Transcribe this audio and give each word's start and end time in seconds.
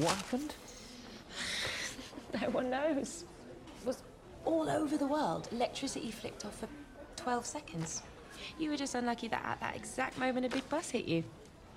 What 0.00 0.14
happened? 0.16 0.54
No 2.40 2.48
one 2.50 2.70
knows. 2.70 3.24
It 3.80 3.86
was 3.86 4.04
all 4.44 4.70
over 4.70 4.96
the 4.96 5.06
world. 5.06 5.48
Electricity 5.50 6.12
flicked 6.12 6.44
off 6.44 6.60
for 6.60 6.68
12 7.16 7.44
seconds. 7.44 8.02
You 8.56 8.70
were 8.70 8.76
just 8.76 8.94
unlucky 8.94 9.26
that 9.28 9.44
at 9.44 9.58
that 9.58 9.74
exact 9.74 10.16
moment 10.16 10.46
a 10.46 10.48
big 10.48 10.66
bus 10.68 10.90
hit 10.90 11.06
you. 11.06 11.24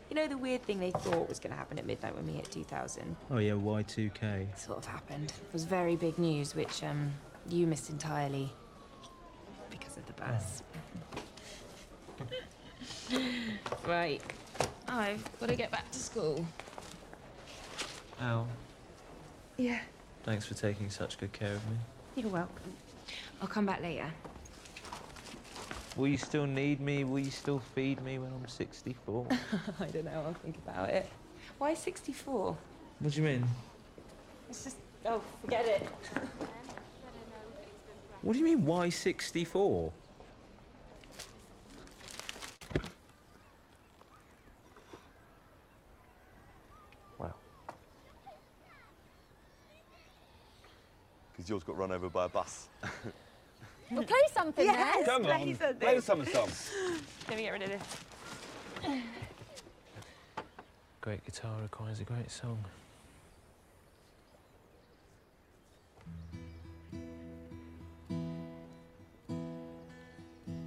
You 0.10 0.16
know 0.16 0.28
the 0.28 0.38
weird 0.38 0.62
thing 0.62 0.80
they 0.80 0.92
thought 0.92 1.28
was 1.28 1.40
going 1.40 1.52
to 1.52 1.58
happen 1.58 1.80
at 1.80 1.88
midnight 1.88 2.16
when 2.16 2.28
we 2.28 2.34
hit 2.34 2.52
2000? 2.52 3.16
Oh 3.32 3.40
yeah, 3.40 3.54
Y2K. 3.54 4.56
Sort 4.60 4.78
of 4.78 4.86
happened. 4.86 5.34
It 5.48 5.54
was 5.54 5.64
very 5.64 5.96
big 5.96 6.20
news, 6.20 6.54
which 6.56 6.84
um, 6.84 7.12
you 7.50 7.66
missed 7.66 7.90
entirely 7.90 8.54
because 9.72 9.98
of 9.98 10.06
the 10.06 10.14
bus. 10.14 10.62
right. 13.88 14.22
I've 14.88 15.40
got 15.40 15.50
to 15.50 15.56
get 15.56 15.72
back 15.72 15.90
to 15.92 15.98
school. 16.00 16.46
Al, 18.24 18.48
Yeah. 19.58 19.82
thanks 20.24 20.46
for 20.46 20.54
taking 20.54 20.90
such 20.90 21.18
good 21.18 21.34
care 21.34 21.52
of 21.56 21.70
me. 21.70 21.76
You're 22.16 22.30
welcome. 22.32 22.74
I'll 23.42 23.50
come 23.50 23.66
back 23.66 23.82
later. 23.82 24.10
Will 25.98 26.08
you 26.08 26.18
still 26.18 26.46
need 26.46 26.80
me? 26.80 27.04
Will 27.04 27.20
you 27.20 27.32
still 27.32 27.60
feed 27.76 28.02
me 28.02 28.20
when 28.20 28.32
I'm 28.32 28.48
64? 28.48 29.28
I 29.80 29.86
don't 29.88 30.06
know. 30.06 30.24
I'll 30.26 30.34
think 30.36 30.56
about 30.66 30.90
it. 30.90 31.10
Why 31.58 31.74
64? 31.74 32.56
what 33.00 33.12
do 33.14 33.22
you 33.22 33.28
mean? 33.28 33.46
It's 34.50 34.64
just. 34.64 34.78
Oh, 35.06 35.22
forget 35.42 35.66
it. 35.66 35.86
What 38.22 38.34
do 38.34 38.40
you 38.40 38.46
mean, 38.46 38.66
why 38.66 38.88
64? 38.88 39.92
Because 51.44 51.50
yours 51.50 51.64
got 51.64 51.78
run 51.78 51.92
over 51.92 52.08
by 52.08 52.24
a 52.24 52.30
bus. 52.30 52.70
We'll 53.92 54.04
play 54.06 54.16
something 54.34 54.66
Yes. 54.66 54.96
then. 54.96 55.06
Come 55.06 55.24
play 55.24 55.34
on, 55.34 55.56
something. 55.56 55.78
play 55.78 55.96
the 55.98 56.02
summer 56.02 56.26
song. 56.26 56.50
Let 57.28 57.38
me 57.38 57.44
get 57.44 57.50
rid 57.52 57.64
of 57.64 57.70
this. 57.70 59.02
Great 61.02 61.26
guitar 61.26 61.52
requires 61.62 62.00
a 62.00 62.06
great 62.06 62.32
song. 62.32 62.64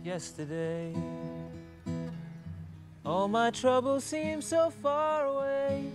Yesterday, 0.05 0.95
all 3.03 3.29
my 3.29 3.51
troubles 3.51 4.05
seemed 4.05 4.45
so 4.45 4.69
far 4.69 5.25
away. 5.25 5.91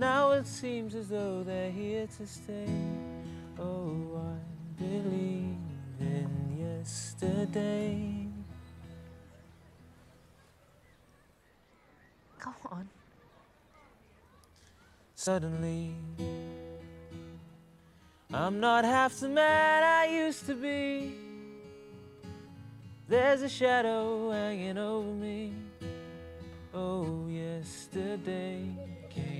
Now 0.00 0.30
it 0.30 0.46
seems 0.46 0.94
as 0.94 1.08
though 1.08 1.42
they're 1.42 1.70
here 1.70 2.08
to 2.16 2.26
stay. 2.26 2.66
Oh, 3.58 3.94
I 4.16 4.82
believe 4.82 5.58
in 6.00 6.56
yesterday. 6.58 8.26
Go 12.38 12.50
on. 12.72 12.88
Suddenly, 15.16 15.92
I'm 18.32 18.58
not 18.58 18.86
half 18.86 19.20
the 19.20 19.28
man 19.28 19.82
I 19.82 20.06
used 20.06 20.46
to 20.46 20.54
be. 20.54 21.12
There's 23.06 23.42
a 23.42 23.50
shadow 23.50 24.30
hanging 24.30 24.78
over 24.78 25.10
me. 25.10 25.52
Oh, 26.72 27.26
yesterday 27.28 28.64
came 29.10 29.39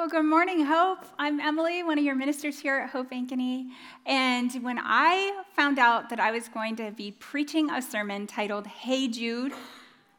Well, 0.00 0.08
good 0.08 0.24
morning, 0.24 0.64
Hope. 0.64 1.04
I'm 1.18 1.40
Emily, 1.40 1.82
one 1.82 1.98
of 1.98 2.04
your 2.04 2.14
ministers 2.14 2.58
here 2.58 2.78
at 2.78 2.88
Hope 2.88 3.10
Ankeny. 3.10 3.66
And 4.06 4.50
when 4.62 4.78
I 4.82 5.42
found 5.54 5.78
out 5.78 6.08
that 6.08 6.18
I 6.18 6.30
was 6.30 6.48
going 6.48 6.76
to 6.76 6.90
be 6.90 7.10
preaching 7.10 7.68
a 7.68 7.82
sermon 7.82 8.26
titled 8.26 8.66
Hey 8.66 9.08
Jude, 9.08 9.52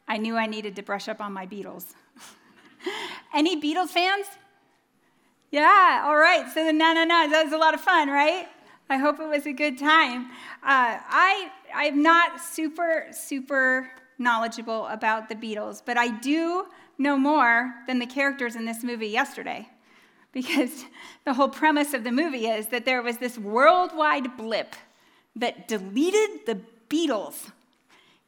I 0.06 0.18
knew 0.18 0.36
I 0.36 0.46
needed 0.46 0.76
to 0.76 0.84
brush 0.84 1.08
up 1.08 1.20
on 1.20 1.32
my 1.32 1.48
Beatles. 1.48 1.94
Any 3.34 3.60
Beatles 3.60 3.88
fans? 3.88 4.26
Yeah, 5.50 6.04
all 6.06 6.16
right. 6.16 6.48
So 6.54 6.64
the 6.64 6.72
no, 6.72 6.92
no, 6.92 7.02
no, 7.02 7.28
that 7.28 7.42
was 7.42 7.52
a 7.52 7.58
lot 7.58 7.74
of 7.74 7.80
fun, 7.80 8.08
right? 8.08 8.46
I 8.88 8.98
hope 8.98 9.18
it 9.18 9.26
was 9.26 9.46
a 9.46 9.52
good 9.52 9.78
time. 9.78 10.26
Uh, 10.62 11.00
I, 11.02 11.50
I'm 11.74 12.00
not 12.00 12.40
super, 12.40 13.06
super 13.10 13.90
knowledgeable 14.16 14.86
about 14.86 15.28
the 15.28 15.34
Beatles, 15.34 15.82
but 15.84 15.98
I 15.98 16.06
do 16.20 16.66
know 16.98 17.16
more 17.16 17.74
than 17.88 17.98
the 17.98 18.06
characters 18.06 18.54
in 18.54 18.64
this 18.64 18.84
movie 18.84 19.08
yesterday. 19.08 19.68
Because 20.32 20.84
the 21.24 21.34
whole 21.34 21.48
premise 21.48 21.94
of 21.94 22.04
the 22.04 22.12
movie 22.12 22.46
is 22.46 22.66
that 22.68 22.84
there 22.84 23.02
was 23.02 23.18
this 23.18 23.38
worldwide 23.38 24.36
blip 24.36 24.74
that 25.36 25.68
deleted 25.68 26.46
the 26.46 26.60
Beatles 26.88 27.50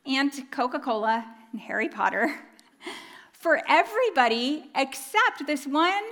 and 0.06 0.32
Coca 0.50 0.78
Cola 0.78 1.24
and 1.52 1.60
Harry 1.60 1.88
Potter 1.88 2.34
for 3.32 3.60
everybody 3.68 4.70
except 4.74 5.46
this 5.46 5.66
one 5.66 6.02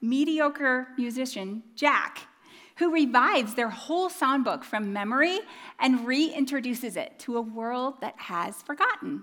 mediocre 0.00 0.88
musician, 0.98 1.62
Jack, 1.76 2.28
who 2.76 2.92
revives 2.92 3.54
their 3.54 3.70
whole 3.70 4.08
songbook 4.08 4.64
from 4.64 4.92
memory 4.92 5.38
and 5.78 6.00
reintroduces 6.00 6.96
it 6.96 7.18
to 7.20 7.36
a 7.36 7.40
world 7.40 8.00
that 8.00 8.14
has 8.16 8.62
forgotten. 8.62 9.22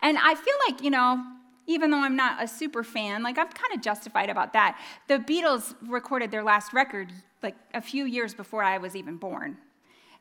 And 0.00 0.18
I 0.18 0.34
feel 0.34 0.54
like, 0.68 0.82
you 0.82 0.90
know, 0.90 1.24
even 1.66 1.90
though 1.90 2.02
I'm 2.02 2.16
not 2.16 2.42
a 2.42 2.48
super 2.48 2.82
fan, 2.82 3.22
like 3.22 3.38
I'm 3.38 3.48
kind 3.48 3.74
of 3.74 3.82
justified 3.82 4.30
about 4.30 4.52
that. 4.52 4.78
The 5.08 5.18
Beatles 5.18 5.74
recorded 5.86 6.30
their 6.30 6.42
last 6.42 6.72
record 6.72 7.12
like 7.42 7.56
a 7.74 7.80
few 7.80 8.04
years 8.04 8.34
before 8.34 8.62
I 8.62 8.78
was 8.78 8.96
even 8.96 9.16
born. 9.16 9.56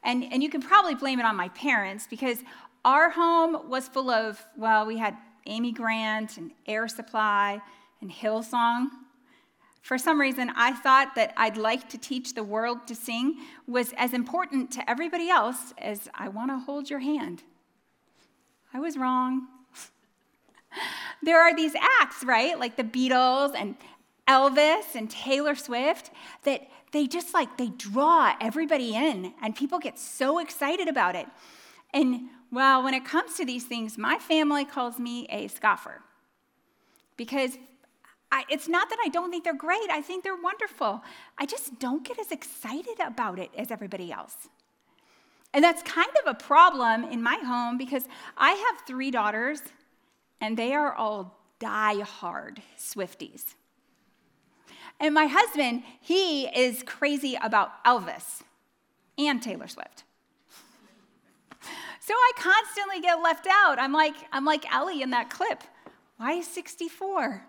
And, 0.04 0.24
and 0.32 0.42
you 0.42 0.50
can 0.50 0.62
probably 0.62 0.96
blame 0.96 1.20
it 1.20 1.26
on 1.26 1.36
my 1.36 1.50
parents 1.50 2.08
because 2.10 2.40
our 2.84 3.10
home 3.10 3.70
was 3.70 3.88
full 3.88 4.10
of, 4.10 4.44
well, 4.58 4.86
we 4.86 4.98
had 4.98 5.16
Amy 5.46 5.72
Grant 5.72 6.38
and 6.38 6.52
Air 6.66 6.88
Supply 6.88 7.62
and 8.02 8.12
Hillsong. 8.12 8.88
For 9.82 9.98
some 9.98 10.20
reason, 10.20 10.52
I 10.56 10.74
thought 10.74 11.16
that 11.16 11.34
I'd 11.38 11.58
like 11.58 11.90
to 11.90 11.98
teach 11.98 12.34
the 12.34 12.44
world 12.44 12.88
to 12.88 12.96
sing 12.96 13.40
was 13.68 13.94
as 13.98 14.14
important 14.14 14.72
to 14.72 14.90
everybody 14.90 15.30
else 15.30 15.74
as 15.78 16.08
I 16.14 16.30
want 16.30 16.52
to 16.52 16.60
hold 16.60 16.90
your 16.90 17.00
hand. 17.00 17.44
I 18.74 18.80
was 18.80 18.98
wrong. 18.98 19.48
There 21.22 21.42
are 21.42 21.56
these 21.56 21.74
acts, 22.00 22.24
right? 22.24 22.60
Like 22.60 22.78
the 22.78 22.84
Beatles 22.84 23.54
and 23.56 23.76
Elvis 24.28 24.96
and 24.96 25.10
Taylor 25.10 25.56
Swift 25.56 26.12
that 26.44 26.62
they 26.92 27.08
just 27.08 27.34
like 27.34 27.58
they 27.58 27.68
draw 27.68 28.34
everybody 28.40 28.96
in 28.96 29.34
and 29.42 29.56
people 29.56 29.80
get 29.80 29.98
so 29.98 30.40
excited 30.40 30.88
about 30.88 31.16
it. 31.16 31.28
And 31.94 32.30
well, 32.52 32.84
when 32.84 32.94
it 32.94 33.06
comes 33.06 33.36
to 33.36 33.46
these 33.46 33.64
things, 33.64 33.98
my 33.98 34.18
family 34.18 34.66
calls 34.66 35.00
me 35.00 35.26
a 35.30 35.48
scoffer. 35.48 36.02
Because 37.18 37.58
I, 38.32 38.44
it's 38.50 38.68
not 38.68 38.90
that 38.90 38.98
I 39.04 39.10
don't 39.10 39.30
think 39.30 39.44
they're 39.44 39.54
great, 39.54 39.90
I 39.90 40.02
think 40.02 40.24
they're 40.24 40.42
wonderful. 40.42 41.02
I 41.38 41.46
just 41.46 41.80
don't 41.80 42.06
get 42.06 42.20
as 42.20 42.32
excited 42.32 43.00
about 43.00 43.40
it 43.40 43.52
as 43.58 43.72
everybody 43.72 44.12
else. 44.12 44.48
And 45.54 45.64
that's 45.64 45.84
kind 45.84 46.10
of 46.26 46.32
a 46.32 46.38
problem 46.38 47.04
in 47.04 47.22
my 47.22 47.36
home 47.36 47.78
because 47.78 48.04
I 48.38 48.52
have 48.52 48.88
three 48.88 49.12
daughters 49.12 49.62
and 50.42 50.58
they 50.58 50.74
are 50.74 50.94
all 50.94 51.38
die-hard 51.60 52.62
Swifties. 52.78 53.56
And 55.00 55.14
my 55.14 55.28
husband, 55.28 55.84
he 56.02 56.46
is 56.48 56.84
crazy 56.84 57.38
about 57.42 57.84
Elvis 57.86 58.42
and 59.18 59.42
Taylor 59.42 59.68
Swift. 59.68 60.04
So 62.00 62.16
I 62.16 62.32
constantly 62.36 63.00
get 63.00 63.22
left 63.22 63.48
out. 63.48 63.80
I'm 63.80 63.94
like, 63.94 64.16
I'm 64.32 64.44
like 64.44 64.72
Ellie 64.74 65.04
in 65.04 65.12
that 65.12 65.30
clip. 65.30 65.64
Why 66.18 66.34
is 66.34 66.48
64? 66.48 67.46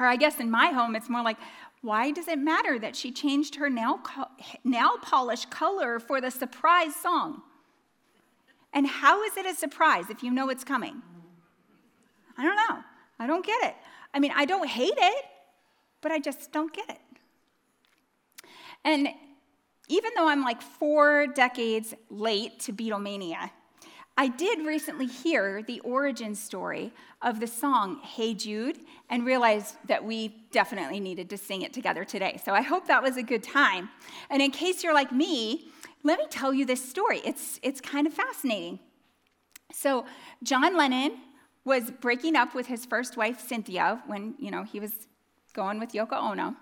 Or 0.00 0.06
I 0.06 0.16
guess 0.16 0.40
in 0.40 0.50
my 0.50 0.66
home, 0.66 0.96
it's 0.96 1.08
more 1.08 1.22
like, 1.22 1.38
why 1.82 2.10
does 2.10 2.26
it 2.26 2.38
matter 2.38 2.78
that 2.80 2.96
she 2.96 3.12
changed 3.12 3.56
her 3.56 3.70
nail, 3.70 3.98
co- 3.98 4.30
nail 4.64 4.98
polish 5.00 5.44
color 5.46 6.00
for 6.00 6.20
the 6.20 6.30
surprise 6.30 6.96
song? 6.96 7.42
And 8.72 8.86
how 8.86 9.22
is 9.22 9.36
it 9.36 9.46
a 9.46 9.54
surprise 9.54 10.10
if 10.10 10.22
you 10.22 10.30
know 10.30 10.48
it's 10.48 10.64
coming? 10.64 11.02
I 12.36 12.42
don't 12.42 12.56
know. 12.56 12.82
I 13.18 13.26
don't 13.26 13.44
get 13.44 13.62
it. 13.64 13.74
I 14.14 14.18
mean, 14.20 14.32
I 14.34 14.44
don't 14.44 14.68
hate 14.68 14.94
it. 14.96 15.24
but 16.02 16.12
I 16.12 16.18
just 16.18 16.52
don't 16.52 16.72
get 16.74 16.90
it. 16.90 17.00
And 18.84 19.08
even 19.88 20.10
though 20.16 20.28
I'm 20.28 20.42
like 20.42 20.60
four 20.60 21.28
decades 21.28 21.94
late 22.10 22.58
to 22.60 22.72
Beatlemania, 22.72 23.50
I 24.18 24.28
did 24.28 24.66
recently 24.66 25.06
hear 25.06 25.62
the 25.62 25.80
origin 25.80 26.34
story 26.34 26.92
of 27.22 27.40
the 27.40 27.46
song 27.46 28.00
Hey 28.02 28.34
Jude 28.34 28.80
and 29.08 29.24
realized 29.24 29.76
that 29.86 30.04
we 30.04 30.44
definitely 30.50 31.00
needed 31.00 31.30
to 31.30 31.38
sing 31.38 31.62
it 31.62 31.72
together 31.72 32.04
today. 32.04 32.40
So 32.44 32.52
I 32.52 32.60
hope 32.60 32.86
that 32.88 33.02
was 33.02 33.16
a 33.16 33.22
good 33.22 33.42
time. 33.42 33.88
And 34.28 34.42
in 34.42 34.50
case 34.50 34.82
you're 34.82 34.92
like 34.92 35.12
me, 35.12 35.68
let 36.02 36.18
me 36.18 36.26
tell 36.28 36.52
you 36.52 36.66
this 36.66 36.86
story. 36.86 37.20
It's, 37.24 37.58
it's 37.62 37.80
kind 37.80 38.06
of 38.06 38.12
fascinating. 38.12 38.80
So, 39.72 40.04
John 40.42 40.76
Lennon 40.76 41.12
was 41.64 41.90
breaking 41.90 42.36
up 42.36 42.54
with 42.54 42.66
his 42.66 42.84
first 42.84 43.16
wife, 43.16 43.40
Cynthia, 43.40 44.02
when, 44.06 44.34
you 44.38 44.50
know, 44.50 44.64
he 44.64 44.80
was 44.80 45.06
going 45.52 45.78
with 45.78 45.92
Yoko 45.92 46.14
Ono. 46.14 46.56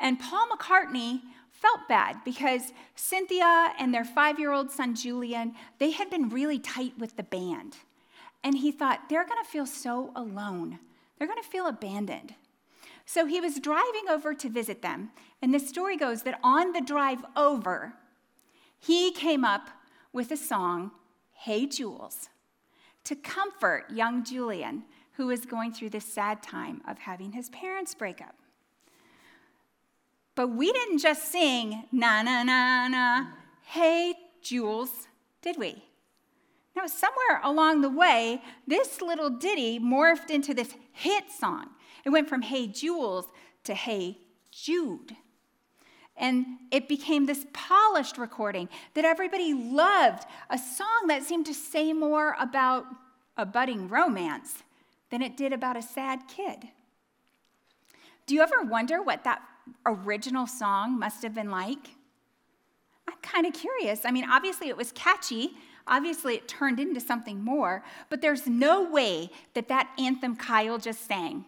And 0.00 0.18
Paul 0.18 0.48
McCartney 0.48 1.20
felt 1.50 1.88
bad 1.88 2.16
because 2.24 2.72
Cynthia 2.96 3.72
and 3.78 3.94
their 3.94 4.04
five 4.04 4.38
year 4.38 4.52
old 4.52 4.70
son 4.70 4.94
Julian, 4.94 5.54
they 5.78 5.92
had 5.92 6.10
been 6.10 6.28
really 6.28 6.58
tight 6.58 6.94
with 6.98 7.16
the 7.16 7.22
band. 7.22 7.76
And 8.42 8.58
he 8.58 8.72
thought, 8.72 9.08
they're 9.08 9.24
to 9.42 9.48
feel 9.48 9.66
so 9.66 10.10
alone. 10.16 10.80
They're 11.16 11.28
to 11.40 11.48
feel 11.48 11.68
abandoned. 11.68 12.34
So 13.04 13.26
he 13.26 13.40
was 13.40 13.60
driving 13.60 14.08
over 14.10 14.34
to 14.34 14.48
visit 14.48 14.82
them. 14.82 15.10
And 15.40 15.54
the 15.54 15.60
story 15.60 15.96
goes 15.96 16.22
that 16.22 16.40
on 16.42 16.72
the 16.72 16.80
drive 16.80 17.24
over, 17.36 17.94
he 18.78 19.12
came 19.12 19.44
up 19.44 19.68
with 20.12 20.32
a 20.32 20.36
song, 20.36 20.90
Hey 21.32 21.66
Jules, 21.66 22.28
to 23.04 23.16
comfort 23.16 23.90
young 23.90 24.24
Julian, 24.24 24.84
who 25.12 25.26
was 25.26 25.44
going 25.44 25.72
through 25.72 25.90
this 25.90 26.04
sad 26.04 26.42
time 26.42 26.80
of 26.88 26.98
having 26.98 27.32
his 27.32 27.50
parents 27.50 27.94
break 27.94 28.20
up. 28.20 28.34
But 30.34 30.48
we 30.48 30.72
didn't 30.72 30.98
just 30.98 31.30
sing, 31.30 31.84
na 31.92 32.22
na 32.22 32.42
na 32.42 32.88
na, 32.88 33.26
hey, 33.64 34.14
Jules, 34.40 35.08
did 35.42 35.58
we? 35.58 35.84
Now, 36.74 36.86
somewhere 36.86 37.40
along 37.44 37.82
the 37.82 37.90
way, 37.90 38.40
this 38.66 39.02
little 39.02 39.28
ditty 39.28 39.78
morphed 39.78 40.30
into 40.30 40.54
this 40.54 40.74
hit 40.92 41.30
song. 41.30 41.66
It 42.04 42.10
went 42.10 42.28
from 42.28 42.42
Hey 42.42 42.66
Jules 42.66 43.26
to 43.64 43.74
Hey 43.74 44.18
Jude. 44.50 45.16
And 46.16 46.46
it 46.70 46.88
became 46.88 47.26
this 47.26 47.46
polished 47.52 48.18
recording 48.18 48.68
that 48.94 49.04
everybody 49.04 49.54
loved, 49.54 50.24
a 50.50 50.58
song 50.58 51.06
that 51.08 51.22
seemed 51.22 51.46
to 51.46 51.54
say 51.54 51.92
more 51.92 52.36
about 52.38 52.84
a 53.36 53.46
budding 53.46 53.88
romance 53.88 54.62
than 55.10 55.22
it 55.22 55.36
did 55.36 55.52
about 55.52 55.76
a 55.76 55.82
sad 55.82 56.20
kid. 56.28 56.68
Do 58.26 58.34
you 58.34 58.42
ever 58.42 58.62
wonder 58.62 59.02
what 59.02 59.24
that 59.24 59.42
original 59.86 60.46
song 60.46 60.98
must 60.98 61.22
have 61.22 61.34
been 61.34 61.50
like? 61.50 61.90
I'm 63.08 63.18
kind 63.22 63.46
of 63.46 63.52
curious. 63.52 64.04
I 64.04 64.10
mean, 64.10 64.28
obviously 64.30 64.68
it 64.68 64.76
was 64.76 64.92
catchy. 64.92 65.52
Obviously 65.86 66.34
it 66.34 66.46
turned 66.46 66.78
into 66.78 67.00
something 67.00 67.42
more, 67.42 67.82
but 68.08 68.22
there's 68.22 68.46
no 68.46 68.88
way 68.88 69.30
that 69.54 69.68
that 69.68 69.90
anthem 69.98 70.36
Kyle 70.36 70.78
just 70.78 71.06
sang 71.06 71.44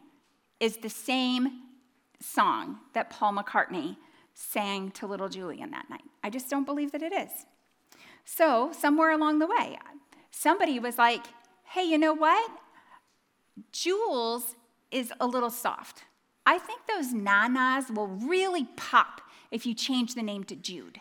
is 0.59 0.79
the 0.79 0.91
same 0.91 1.63
song 2.21 2.79
that 2.95 3.11
Paul 3.11 3.35
McCartney 3.35 3.97
sang 4.35 4.91
to 4.93 5.07
little 5.07 5.29
Julian 5.29 5.71
that 5.71 5.89
night. 5.89 6.05
I 6.23 6.31
just 6.31 6.51
don't 6.51 6.67
believe 6.67 6.93
that 6.93 7.03
it 7.03 7.13
is. 7.13 7.31
So, 8.25 8.73
somewhere 8.73 9.13
along 9.13 9.39
the 9.39 9.47
way, 9.47 9.79
somebody 10.31 10.79
was 10.79 10.99
like, 10.99 11.25
hey, 11.65 11.85
you 11.85 11.99
know 11.99 12.15
what? 12.15 12.51
Jules 13.73 14.57
is 14.91 15.13
a 15.21 15.27
little 15.27 15.51
soft. 15.51 16.05
I 16.47 16.59
think 16.59 16.87
those 16.87 17.13
nanas 17.13 17.91
will 17.91 18.09
really 18.09 18.67
pop 18.77 19.21
if 19.51 19.65
you 19.65 19.75
change 19.75 20.15
the 20.15 20.23
name 20.23 20.45
to 20.45 20.57
Jude. 20.57 21.01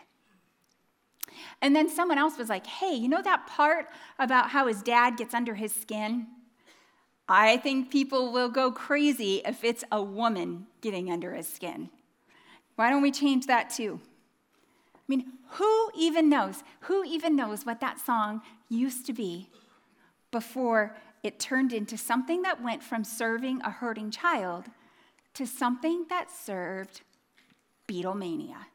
And 1.60 1.74
then 1.74 1.88
someone 1.88 2.18
else 2.18 2.38
was 2.38 2.48
like, 2.48 2.66
hey, 2.66 2.94
you 2.94 3.08
know 3.08 3.22
that 3.22 3.46
part 3.46 3.86
about 4.18 4.50
how 4.50 4.66
his 4.66 4.82
dad 4.82 5.16
gets 5.16 5.34
under 5.34 5.54
his 5.54 5.74
skin? 5.74 6.26
I 7.28 7.56
think 7.56 7.90
people 7.90 8.32
will 8.32 8.50
go 8.50 8.70
crazy 8.70 9.42
if 9.44 9.64
it's 9.64 9.84
a 9.90 10.02
woman 10.02 10.66
getting 10.80 11.10
under 11.10 11.34
his 11.34 11.48
skin. 11.48 11.90
Why 12.76 12.90
don't 12.90 13.02
we 13.02 13.10
change 13.10 13.46
that 13.46 13.70
too? 13.70 14.00
I 14.94 15.00
mean, 15.08 15.32
who 15.50 15.90
even 15.96 16.28
knows? 16.28 16.62
Who 16.80 17.04
even 17.04 17.36
knows 17.36 17.64
what 17.64 17.80
that 17.80 18.00
song 18.00 18.42
used 18.68 19.06
to 19.06 19.12
be 19.12 19.48
before 20.30 20.96
it 21.22 21.38
turned 21.38 21.72
into 21.72 21.96
something 21.96 22.42
that 22.42 22.62
went 22.62 22.82
from 22.82 23.04
serving 23.04 23.62
a 23.62 23.70
hurting 23.70 24.10
child 24.10 24.66
to 25.34 25.46
something 25.46 26.06
that 26.08 26.30
served 26.30 27.02
Beatlemania. 27.88 28.66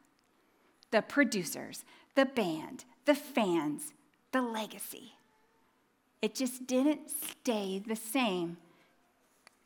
The 0.90 1.02
producers, 1.02 1.84
the 2.14 2.26
band, 2.26 2.84
the 3.04 3.14
fans, 3.14 3.92
the 4.32 4.42
legacy. 4.42 5.12
It 6.22 6.34
just 6.34 6.66
didn't 6.66 7.10
stay 7.10 7.82
the 7.84 7.96
same. 7.96 8.56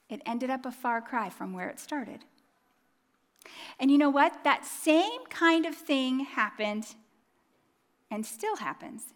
It 0.09 0.23
ended 0.27 0.51
up 0.51 0.67
a 0.67 0.71
far 0.71 1.01
cry 1.01 1.31
from 1.31 1.53
where 1.53 1.69
it 1.69 1.81
started. 1.81 2.25
And 3.79 3.91
you 3.91 3.99
know 3.99 4.11
what? 4.11 4.45
That 4.45 4.65
same 4.65 5.25
kind 5.29 5.67
of 5.67 5.75
thing 5.75 6.21
happened 6.21 6.87
and 8.11 8.25
still 8.25 8.57
happens 8.57 9.15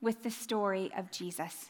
with 0.00 0.22
the 0.22 0.30
story 0.30 0.90
of 0.96 1.10
Jesus. 1.10 1.66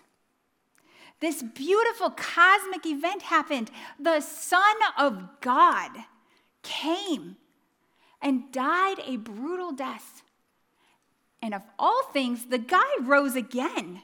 This 1.20 1.42
beautiful 1.42 2.10
cosmic 2.10 2.84
event 2.84 3.22
happened. 3.22 3.70
The 3.98 4.20
Son 4.20 4.76
of 4.98 5.40
God 5.40 5.90
came 6.62 7.36
and 8.20 8.52
died 8.52 8.98
a 9.06 9.16
brutal 9.16 9.72
death. 9.72 10.22
And 11.40 11.54
of 11.54 11.62
all 11.78 12.02
things, 12.12 12.46
the 12.46 12.58
guy 12.58 12.82
rose 13.00 13.36
again. 13.36 14.02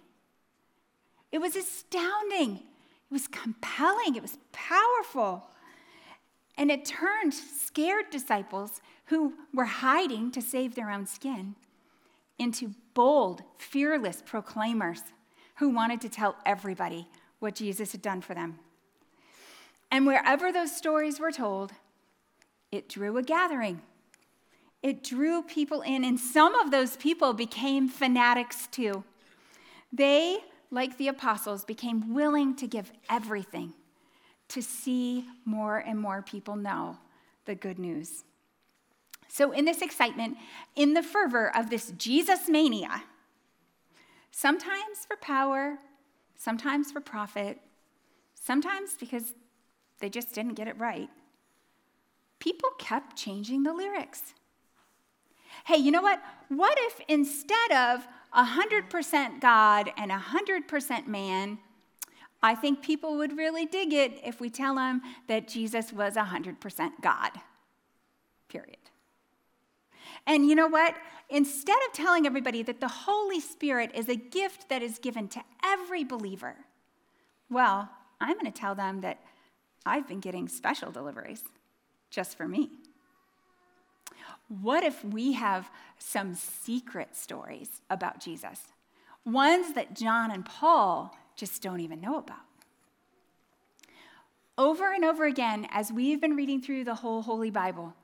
It 1.31 1.41
was 1.41 1.57
astounding. 1.57 2.57
It 2.57 3.13
was 3.13 3.27
compelling. 3.27 4.15
It 4.15 4.23
was 4.23 4.39
powerful. 4.53 5.49
And 6.57 6.71
it 6.71 6.85
turned 6.85 7.35
scared 7.35 8.11
disciples 8.11 8.81
who 9.07 9.35
were 9.55 9.65
hiding 9.65 10.31
to 10.33 10.43
save 10.43 10.75
their 10.75 10.91
own 10.91 11.07
skin 11.07 11.55
into 12.39 12.75
bold, 12.95 13.43
fearless 13.59 14.23
proclaimers 14.25 15.03
who 15.57 15.69
wanted 15.69 16.01
to 16.03 16.09
tell 16.09 16.37
everybody 16.45 17.09
what 17.39 17.55
Jesus 17.55 17.93
had 17.93 18.03
done 18.03 18.21
for 18.21 18.35
them. 18.35 18.59
And 19.91 20.07
wherever 20.07 20.53
those 20.53 20.75
stories 20.75 21.21
were 21.21 21.33
told, 21.33 21.73
it 22.71 22.89
drew 22.89 23.19
a 23.19 23.23
gathering. 23.23 23.83
It 24.83 25.05
drew 25.05 25.43
people 25.43 25.83
in, 25.83 26.05
and 26.05 26.19
some 26.19 26.55
of 26.55 26.71
those 26.71 26.97
people 26.97 27.33
became 27.35 27.89
fanatics 27.89 28.67
too. 28.69 29.05
They, 29.93 30.39
like 30.71 30.97
the 30.97 31.09
apostles, 31.09 31.65
became 31.65 32.15
willing 32.15 32.57
to 32.57 32.67
give 32.67 32.91
everything 33.09 33.75
to 34.53 34.63
see 34.63 35.25
more 35.45 35.79
and 35.79 35.99
more 35.99 36.23
people 36.23 36.57
know 36.57 36.97
the 37.47 37.55
good 37.55 37.79
news. 37.79 38.25
So, 39.29 39.53
in 39.53 39.65
this 39.65 39.81
excitement, 39.81 40.37
in 40.77 40.93
the 40.93 41.03
fervor 41.03 41.55
of 41.57 41.71
this 41.71 41.93
Jesus 41.97 42.49
mania, 42.49 43.03
sometimes 44.31 45.07
for 45.07 45.17
power, 45.17 45.79
sometimes 46.37 46.93
for 46.93 47.01
profit, 47.01 47.59
sometimes 48.35 48.95
because 49.01 49.33
they 50.01 50.11
just 50.11 50.35
didn't 50.35 50.55
get 50.55 50.69
it 50.69 50.79
right, 50.79 51.09
people 52.39 52.69
kept 52.79 53.17
changing 53.17 53.63
the 53.63 53.73
lyrics. 53.73 54.35
Hey, 55.65 55.77
you 55.77 55.91
know 55.91 56.03
what? 56.03 56.21
What 56.49 56.77
if 56.81 57.01
instead 57.09 57.73
of 57.73 58.07
100% 58.37 59.41
God 59.41 59.93
and 59.97 60.11
100% 60.11 61.07
man, 61.07 61.59
I 62.43 62.55
think 62.55 62.83
people 62.83 63.17
would 63.19 63.37
really 63.37 63.67
dig 63.67 63.93
it 63.93 64.21
if 64.25 64.41
we 64.41 64.51
tell 64.51 64.75
them 64.75 65.01
that 65.29 65.47
Jesus 65.47 65.93
was 65.93 66.15
100% 66.15 66.91
God, 67.01 67.31
period. 68.49 68.77
And 70.27 70.49
you 70.49 70.55
know 70.55 70.69
what? 70.69 70.95
Instead 71.29 71.79
of 71.89 71.93
telling 71.95 72.27
everybody 72.27 72.63
that 72.63 72.81
the 72.81 72.89
Holy 72.89 73.41
Spirit 73.41 73.93
is 73.95 74.09
a 74.09 74.17
gift 74.17 74.69
that 74.69 74.83
is 74.83 74.99
given 74.99 75.29
to 75.29 75.43
every 75.65 76.05
believer, 76.05 76.57
well, 77.49 77.89
I'm 78.21 78.35
going 78.35 78.51
to 78.51 78.59
tell 78.59 78.75
them 78.75 79.01
that 79.01 79.21
I've 79.87 80.07
been 80.09 80.21
getting 80.21 80.49
special 80.49 80.91
deliveries 80.91 81.43
just 82.11 82.37
for 82.37 82.47
me. 82.47 82.71
What 84.49 84.85
if 84.85 85.05
we 85.05 85.33
have 85.33 85.71
some 85.99 86.35
secret 86.35 87.17
stories 87.17 87.81
about 87.89 88.21
Jesus? 88.21 88.61
Ones 89.25 89.75
that 89.75 89.95
John 89.95 90.31
and 90.31 90.45
Paul 90.45 91.17
just 91.37 91.63
don't 91.63 91.81
even 91.81 92.01
know 92.01 92.19
about. 92.19 92.39
Over 94.59 94.93
and 94.93 95.05
over 95.05 95.25
again, 95.25 95.67
as 95.71 95.91
we've 95.91 96.21
been 96.21 96.37
reading 96.37 96.61
through 96.61 96.85
the 96.85 96.97
whole 96.97 97.23
Holy 97.23 97.51
Bible, 97.51 97.95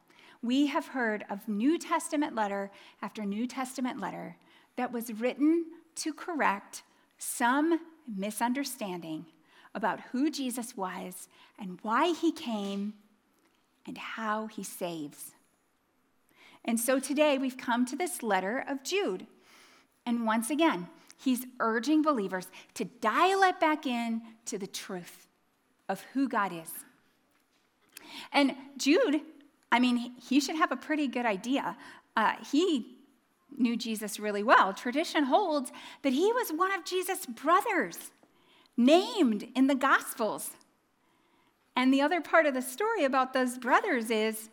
we 0.43 0.67
have 0.67 0.89
heard 0.89 1.25
of 1.29 1.47
New 1.49 1.79
Testament 1.79 2.35
letter 2.35 2.71
after 3.03 3.25
New 3.25 3.47
Testament 3.47 4.01
letter 4.01 4.37
that 4.77 4.93
was 4.93 5.13
written 5.13 5.67
to 5.97 6.13
correct 6.13 6.83
some 7.19 7.81
misunderstanding 8.07 9.27
about 9.75 10.01
who 10.13 10.31
Jesus 10.31 10.77
was 10.77 11.29
and 11.59 11.79
why 11.83 12.13
he 12.13 12.33
came 12.33 12.95
and 13.87 13.99
how 13.99 14.47
he 14.47 14.63
saves. 14.63 15.33
And 16.65 16.79
so 16.79 16.99
today 16.99 17.39
we've 17.39 17.57
come 17.57 17.85
to 17.87 17.97
this 17.97 18.23
letter 18.23 18.65
of 18.69 18.83
Jude. 18.83 19.27
And 20.07 20.25
once 20.27 20.51
again, 20.51 20.89
he's 21.19 21.45
urging 21.61 22.03
believers 22.03 22.49
to 22.75 22.85
dial 22.85 23.43
it 23.43 23.61
back 23.61 23.87
in 23.87 24.23
to 24.47 24.59
the 24.59 24.67
truth 24.67 25.29
of 25.89 26.01
who 26.15 26.29
God 26.29 26.53
is. 26.53 26.71
And 28.33 28.55
Jude, 28.77 29.21
I 29.71 29.81
mean, 29.81 30.15
he 30.17 30.41
should 30.41 30.57
have 30.57 30.73
a 30.73 30.77
pretty 30.77 31.09
good 31.09 31.27
idea. 31.27 31.77
Uh, 32.17 32.35
he 32.51 32.97
knew 33.57 33.77
Jesus 33.77 34.19
really 34.19 34.43
well. 34.43 34.73
Tradition 34.73 35.25
holds 35.25 35.73
that 36.03 36.13
he 36.13 36.33
was 36.33 36.51
one 36.51 36.73
of 36.73 36.85
Jesus' 36.85 37.27
brothers, 37.27 38.11
named 38.77 39.49
in 39.55 39.67
the 39.67 39.75
Gospels. 39.75 40.51
And 41.75 41.93
the 41.93 42.01
other 42.01 42.21
part 42.21 42.47
of 42.47 42.55
the 42.55 42.63
story 42.63 43.05
about 43.05 43.33
those 43.33 43.59
brothers 43.59 44.11
is 44.11 44.51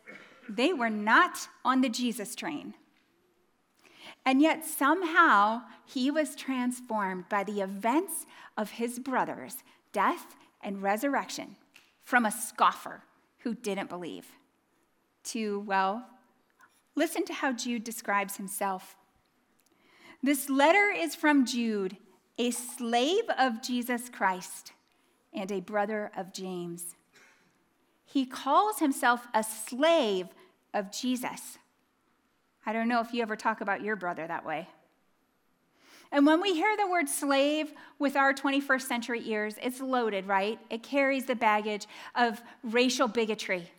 they 0.47 0.73
were 0.73 0.89
not 0.89 1.47
on 1.63 1.81
the 1.81 1.89
Jesus 1.89 2.35
train. 2.35 2.75
And 4.25 4.41
yet, 4.41 4.65
somehow, 4.65 5.61
he 5.85 6.09
was 6.09 6.35
transformed 6.35 7.29
by 7.29 7.43
the 7.43 7.61
events 7.61 8.25
of 8.57 8.71
his 8.71 8.97
brothers' 8.99 9.57
death 9.91 10.35
and 10.61 10.81
resurrection 10.81 11.55
from 12.03 12.25
a 12.25 12.31
scoffer 12.31 13.03
who 13.39 13.53
didn't 13.53 13.89
believe 13.89 14.25
to, 15.25 15.59
well, 15.61 16.07
listen 16.95 17.23
to 17.25 17.33
how 17.33 17.51
Jude 17.51 17.83
describes 17.83 18.37
himself. 18.37 18.95
This 20.23 20.49
letter 20.49 20.91
is 20.91 21.13
from 21.13 21.45
Jude, 21.45 21.97
a 22.37 22.51
slave 22.51 23.25
of 23.37 23.61
Jesus 23.61 24.09
Christ 24.09 24.71
and 25.33 25.51
a 25.51 25.61
brother 25.61 26.11
of 26.17 26.33
James 26.33 26.95
he 28.15 28.25
calls 28.25 28.79
himself 28.79 29.27
a 29.33 29.43
slave 29.43 30.29
of 30.73 30.89
Jesus. 30.89 31.57
I 32.65 32.73
don't 32.73 32.87
know 32.87 33.01
if 33.01 33.13
you 33.13 33.21
ever 33.21 33.35
talk 33.35 33.61
about 33.61 33.81
your 33.81 33.95
brother 33.95 34.25
that 34.25 34.45
way. 34.45 34.67
And 36.11 36.25
when 36.25 36.41
we 36.41 36.53
hear 36.53 36.75
the 36.77 36.87
word 36.87 37.09
slave 37.09 37.73
with 37.99 38.15
our 38.15 38.33
21st 38.33 38.81
century 38.81 39.21
ears, 39.25 39.55
it's 39.61 39.81
loaded, 39.81 40.27
right? 40.27 40.59
It 40.69 40.83
carries 40.83 41.25
the 41.25 41.35
baggage 41.35 41.87
of 42.15 42.41
racial 42.63 43.07
bigotry. 43.07 43.69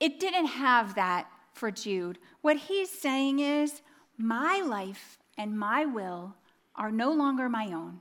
It 0.00 0.20
didn't 0.20 0.46
have 0.46 0.94
that 0.96 1.28
for 1.52 1.70
Jude. 1.70 2.18
What 2.42 2.56
he's 2.56 2.90
saying 2.90 3.38
is, 3.40 3.80
my 4.16 4.60
life 4.60 5.18
and 5.36 5.58
my 5.58 5.84
will 5.84 6.34
are 6.74 6.92
no 6.92 7.12
longer 7.12 7.48
my 7.48 7.66
own. 7.66 8.00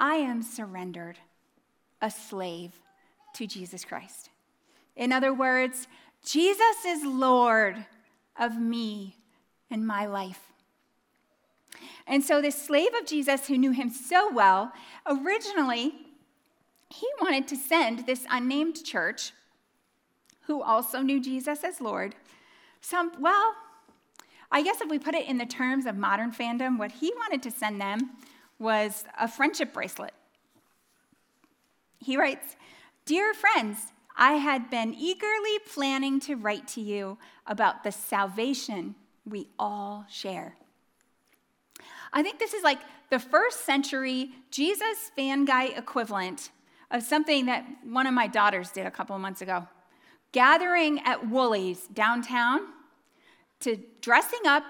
I 0.00 0.16
am 0.16 0.42
surrendered, 0.42 1.18
a 2.02 2.10
slave 2.10 2.80
to 3.34 3.46
Jesus 3.46 3.84
Christ. 3.84 4.30
In 4.94 5.12
other 5.12 5.32
words, 5.32 5.86
Jesus 6.24 6.84
is 6.86 7.04
Lord 7.04 7.84
of 8.38 8.58
me 8.58 9.16
and 9.70 9.86
my 9.86 10.06
life. 10.06 10.40
And 12.06 12.22
so, 12.22 12.40
this 12.40 12.60
slave 12.60 12.94
of 13.00 13.06
Jesus 13.06 13.48
who 13.48 13.58
knew 13.58 13.72
him 13.72 13.90
so 13.90 14.32
well, 14.32 14.72
originally, 15.06 15.92
he 16.88 17.06
wanted 17.20 17.48
to 17.48 17.56
send 17.56 18.06
this 18.06 18.24
unnamed 18.30 18.84
church, 18.84 19.32
who 20.42 20.62
also 20.62 21.00
knew 21.00 21.20
Jesus 21.20 21.64
as 21.64 21.80
Lord, 21.80 22.14
some, 22.80 23.12
well, 23.18 23.54
I 24.50 24.62
guess 24.62 24.80
if 24.80 24.88
we 24.88 24.98
put 24.98 25.14
it 25.14 25.28
in 25.28 25.38
the 25.38 25.46
terms 25.46 25.86
of 25.86 25.96
modern 25.96 26.30
fandom, 26.30 26.78
what 26.78 26.92
he 26.92 27.12
wanted 27.16 27.42
to 27.42 27.50
send 27.50 27.80
them 27.80 28.10
was 28.58 29.04
a 29.18 29.26
friendship 29.26 29.72
bracelet. 29.72 30.14
He 31.98 32.16
writes, 32.16 32.54
Dear 33.04 33.34
friends, 33.34 33.92
I 34.16 34.34
had 34.34 34.70
been 34.70 34.94
eagerly 34.94 35.58
planning 35.72 36.20
to 36.20 36.36
write 36.36 36.66
to 36.68 36.80
you 36.80 37.18
about 37.46 37.84
the 37.84 37.92
salvation 37.92 38.94
we 39.26 39.48
all 39.58 40.06
share. 40.08 40.56
I 42.12 42.22
think 42.22 42.38
this 42.38 42.54
is 42.54 42.64
like 42.64 42.78
the 43.10 43.18
first 43.18 43.66
century 43.66 44.30
Jesus 44.50 45.10
fan 45.14 45.44
guy 45.44 45.66
equivalent 45.66 46.50
of 46.90 47.02
something 47.02 47.46
that 47.46 47.66
one 47.84 48.06
of 48.06 48.14
my 48.14 48.26
daughters 48.26 48.70
did 48.70 48.86
a 48.86 48.90
couple 48.90 49.14
of 49.14 49.20
months 49.20 49.42
ago. 49.42 49.66
Gathering 50.32 51.00
at 51.00 51.28
Woolies 51.28 51.86
downtown 51.88 52.60
to 53.60 53.78
dressing 54.00 54.46
up 54.46 54.64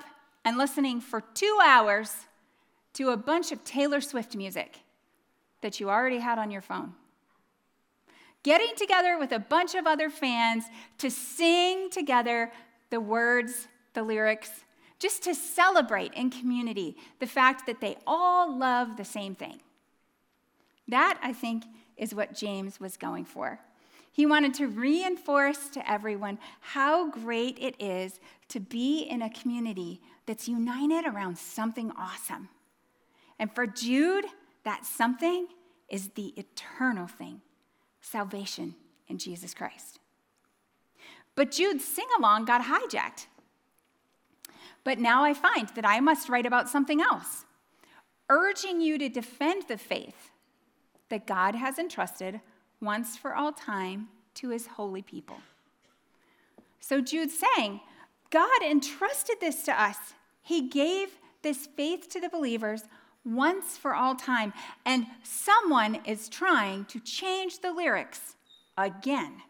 and 0.45 0.59
listening 0.59 1.01
for 1.01 1.21
two 1.35 1.59
hours 1.65 2.15
to 2.95 3.11
a 3.11 3.17
bunch 3.17 3.53
of 3.53 3.63
Taylor 3.65 4.01
Swift 4.01 4.35
music 4.35 4.81
that 5.61 5.79
you 5.79 5.91
already 5.91 6.19
had 6.19 6.39
on 6.39 6.51
your 6.51 6.63
phone 6.63 6.95
getting 8.47 8.77
together 8.77 9.19
with 9.19 9.33
a 9.33 9.41
bunch 9.41 9.75
of 9.75 9.89
other 9.89 10.09
fans 10.09 10.63
to 10.99 11.11
sing 11.11 11.91
together 11.91 12.53
the 12.91 13.01
words, 13.01 13.67
the 13.93 14.05
lyrics, 14.05 14.63
just 15.01 15.25
to 15.25 15.35
celebrate 15.35 16.15
in 16.15 16.31
community 16.31 16.97
the 17.19 17.27
fact 17.27 17.67
that 17.67 17.81
they 17.81 17.97
all 18.07 18.57
love 18.57 18.97
the 18.97 19.05
same 19.05 19.35
thing. 19.35 19.59
That, 20.87 21.19
I 21.25 21.33
think, 21.33 21.65
is 21.97 22.15
what 22.15 22.37
James 22.37 22.79
was 22.79 22.97
going 22.97 23.25
for. 23.25 23.59
He 24.13 24.27
wanted 24.27 24.55
to 24.55 24.69
reinforce 24.69 25.69
to 25.71 25.91
everyone 25.91 26.39
how 26.61 27.11
great 27.11 27.59
it 27.61 27.75
is 27.81 28.21
to 28.51 28.61
be 28.61 29.01
in 29.01 29.23
a 29.23 29.31
community 29.31 30.01
that's 30.25 30.47
united 30.47 31.05
around 31.05 31.37
something 31.37 31.91
awesome. 31.99 32.49
And 33.41 33.53
for 33.53 33.67
Jude, 33.67 34.27
that 34.63 34.87
something 34.87 35.49
is 35.89 36.11
the 36.11 36.33
eternal 36.37 37.09
thing 37.09 37.41
salvation 38.07 38.75
in 39.09 39.19
Jesus 39.19 39.53
Christ. 39.53 39.99
But 41.35 41.51
Jude's 41.51 41.85
sing 41.85 42.07
along 42.19 42.45
got 42.45 42.65
hijacked. 42.65 43.27
But 44.85 44.99
now 44.99 45.25
I 45.25 45.35
find 45.35 45.69
that 45.71 45.85
I 45.85 46.01
must 46.01 46.29
write 46.29 46.47
about 46.47 46.69
something 46.69 47.01
else, 47.01 47.45
urging 48.31 48.81
you 48.81 48.99
to 48.99 49.09
defend 49.09 49.65
the 49.67 49.77
faith 49.77 50.31
that 51.09 51.27
God 51.27 51.57
has 51.57 51.79
entrusted 51.79 52.41
once 52.81 53.17
for 53.17 53.35
all 53.35 53.53
time 53.53 54.09
to 54.35 54.51
his 54.51 54.67
holy 54.67 55.03
people. 55.03 55.39
So 56.79 57.01
Jude's 57.01 57.39
saying, 57.57 57.81
God 58.31 58.63
entrusted 58.63 59.37
this 59.41 59.63
to 59.65 59.81
us. 59.81 59.97
He 60.43 60.69
gave 60.69 61.09
this 61.43 61.67
faith 61.67 62.09
to 62.11 62.21
the 62.21 62.29
believers 62.29 62.83
once 63.27 63.77
for 63.77 63.95
all 63.95 64.15
time, 64.15 64.53
and 64.85 65.07
someone 65.23 65.99
is 66.05 66.29
trying 66.29 66.85
to 66.87 67.01
change 67.01 67.59
the 67.59 67.73
lyrics 67.73 68.37
again. 68.79 69.43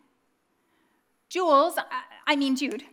Jules, 1.28 1.78
I 2.26 2.37
mean 2.37 2.56
Jude, 2.56 2.85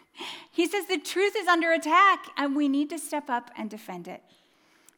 he 0.50 0.66
says 0.66 0.86
the 0.86 0.98
truth 0.98 1.34
is 1.36 1.48
under 1.48 1.72
attack 1.72 2.26
and 2.36 2.54
we 2.54 2.68
need 2.68 2.90
to 2.90 2.98
step 2.98 3.28
up 3.28 3.50
and 3.56 3.68
defend 3.68 4.06
it. 4.06 4.22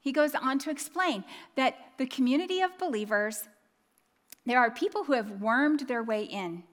He 0.00 0.12
goes 0.12 0.34
on 0.34 0.58
to 0.60 0.70
explain 0.70 1.24
that 1.56 1.76
the 1.98 2.06
community 2.06 2.60
of 2.60 2.78
believers, 2.78 3.48
there 4.46 4.58
are 4.58 4.70
people 4.70 5.04
who 5.04 5.12
have 5.12 5.40
wormed 5.40 5.80
their 5.80 6.02
way 6.02 6.24
in. 6.24 6.64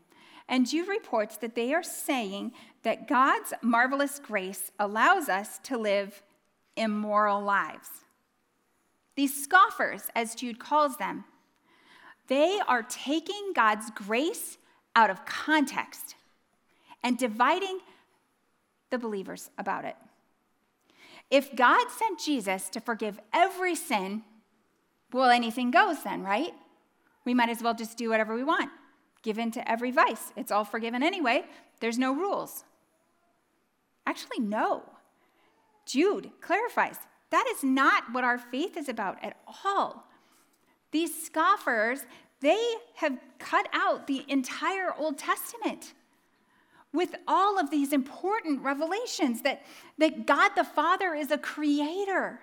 And 0.49 0.67
Jude 0.67 0.87
reports 0.87 1.37
that 1.37 1.55
they 1.55 1.73
are 1.73 1.83
saying 1.83 2.53
that 2.83 3.07
God's 3.07 3.53
marvelous 3.61 4.17
grace 4.19 4.71
allows 4.79 5.27
us 5.27 5.59
to 5.63 5.77
live 5.77 6.23
immoral 6.77 7.41
lives. 7.41 7.89
These 9.17 9.43
scoffers, 9.43 10.03
as 10.15 10.35
Jude 10.35 10.59
calls 10.59 10.97
them, 10.97 11.25
they 12.27 12.59
are 12.67 12.83
taking 12.83 13.51
God's 13.55 13.89
grace 13.89 14.59
out 14.95 15.09
of 15.09 15.25
context 15.25 16.15
and 17.03 17.17
dividing 17.17 17.79
the 18.91 18.99
believers 18.99 19.49
about 19.57 19.85
it. 19.85 19.95
If 21.31 21.55
God 21.55 21.89
sent 21.89 22.19
Jesus 22.19 22.69
to 22.69 22.79
forgive 22.79 23.19
every 23.33 23.75
sin, 23.75 24.21
well, 25.11 25.31
anything 25.31 25.71
goes 25.71 26.03
then, 26.03 26.21
right? 26.21 26.53
We 27.25 27.33
might 27.33 27.49
as 27.49 27.63
well 27.63 27.73
just 27.73 27.97
do 27.97 28.09
whatever 28.09 28.35
we 28.35 28.43
want, 28.43 28.69
give 29.23 29.39
in 29.39 29.49
to 29.51 29.71
every 29.71 29.89
vice. 29.89 30.31
It's 30.35 30.51
all 30.51 30.63
forgiven 30.63 31.01
anyway, 31.01 31.45
there's 31.79 31.97
no 31.97 32.13
rules. 32.13 32.63
Actually, 34.05 34.39
no. 34.39 34.83
Jude 35.87 36.29
clarifies 36.39 36.97
that 37.29 37.45
is 37.55 37.63
not 37.63 38.11
what 38.13 38.23
our 38.23 38.37
faith 38.37 38.77
is 38.77 38.89
about 38.89 39.23
at 39.23 39.37
all. 39.65 40.07
These 40.91 41.25
scoffers, 41.25 42.05
they 42.39 42.75
have 42.95 43.17
cut 43.39 43.67
out 43.73 44.07
the 44.07 44.25
entire 44.27 44.93
Old 44.97 45.17
Testament 45.17 45.93
with 46.93 47.15
all 47.27 47.59
of 47.59 47.69
these 47.69 47.91
important 47.91 48.61
revelations 48.61 49.41
that, 49.41 49.63
that 49.97 50.25
God 50.25 50.51
the 50.55 50.63
Father 50.63 51.13
is 51.13 51.31
a 51.31 51.37
creator 51.37 52.39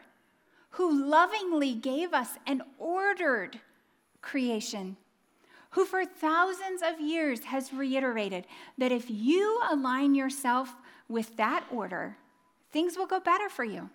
who 0.70 1.08
lovingly 1.08 1.74
gave 1.74 2.12
us 2.12 2.30
an 2.46 2.60
ordered 2.78 3.60
creation, 4.20 4.96
who 5.70 5.84
for 5.84 6.04
thousands 6.04 6.82
of 6.82 7.00
years 7.00 7.44
has 7.44 7.72
reiterated 7.72 8.46
that 8.76 8.92
if 8.92 9.06
you 9.08 9.60
align 9.70 10.14
yourself 10.14 10.74
with 11.08 11.36
that 11.36 11.64
order, 11.70 12.16
things 12.72 12.96
will 12.96 13.06
go 13.06 13.20
better 13.20 13.48
for 13.48 13.64
you. 13.64 13.88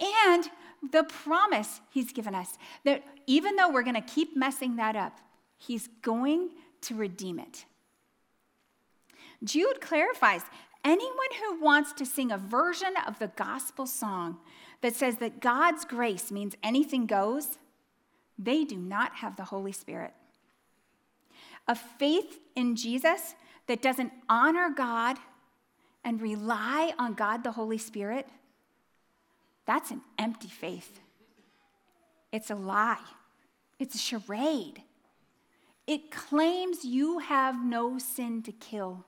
And 0.00 0.50
the 0.90 1.04
promise 1.04 1.80
he's 1.90 2.12
given 2.12 2.34
us 2.34 2.58
that 2.84 3.04
even 3.26 3.56
though 3.56 3.70
we're 3.70 3.82
going 3.82 3.94
to 3.94 4.00
keep 4.00 4.36
messing 4.36 4.76
that 4.76 4.96
up, 4.96 5.18
he's 5.56 5.88
going 6.02 6.50
to 6.82 6.94
redeem 6.94 7.38
it. 7.38 7.64
Jude 9.44 9.80
clarifies 9.80 10.42
anyone 10.84 11.12
who 11.40 11.60
wants 11.60 11.92
to 11.94 12.06
sing 12.06 12.30
a 12.30 12.38
version 12.38 12.94
of 13.06 13.18
the 13.18 13.28
gospel 13.28 13.86
song 13.86 14.38
that 14.80 14.96
says 14.96 15.16
that 15.16 15.40
God's 15.40 15.84
grace 15.84 16.30
means 16.30 16.56
anything 16.62 17.06
goes, 17.06 17.58
they 18.38 18.64
do 18.64 18.76
not 18.76 19.16
have 19.16 19.36
the 19.36 19.44
Holy 19.44 19.72
Spirit. 19.72 20.12
A 21.68 21.74
faith 21.76 22.40
in 22.56 22.74
Jesus 22.74 23.34
that 23.68 23.82
doesn't 23.82 24.12
honor 24.28 24.70
God 24.70 25.18
and 26.04 26.20
rely 26.20 26.92
on 26.98 27.14
God 27.14 27.44
the 27.44 27.52
Holy 27.52 27.78
Spirit, 27.78 28.26
that's 29.66 29.90
an 29.90 30.02
empty 30.18 30.48
faith. 30.48 31.00
It's 32.32 32.50
a 32.50 32.54
lie, 32.54 33.04
it's 33.78 33.94
a 33.94 33.98
charade. 33.98 34.82
It 35.86 36.10
claims 36.10 36.84
you 36.84 37.18
have 37.18 37.64
no 37.64 37.98
sin 37.98 38.42
to 38.44 38.52
kill, 38.52 39.04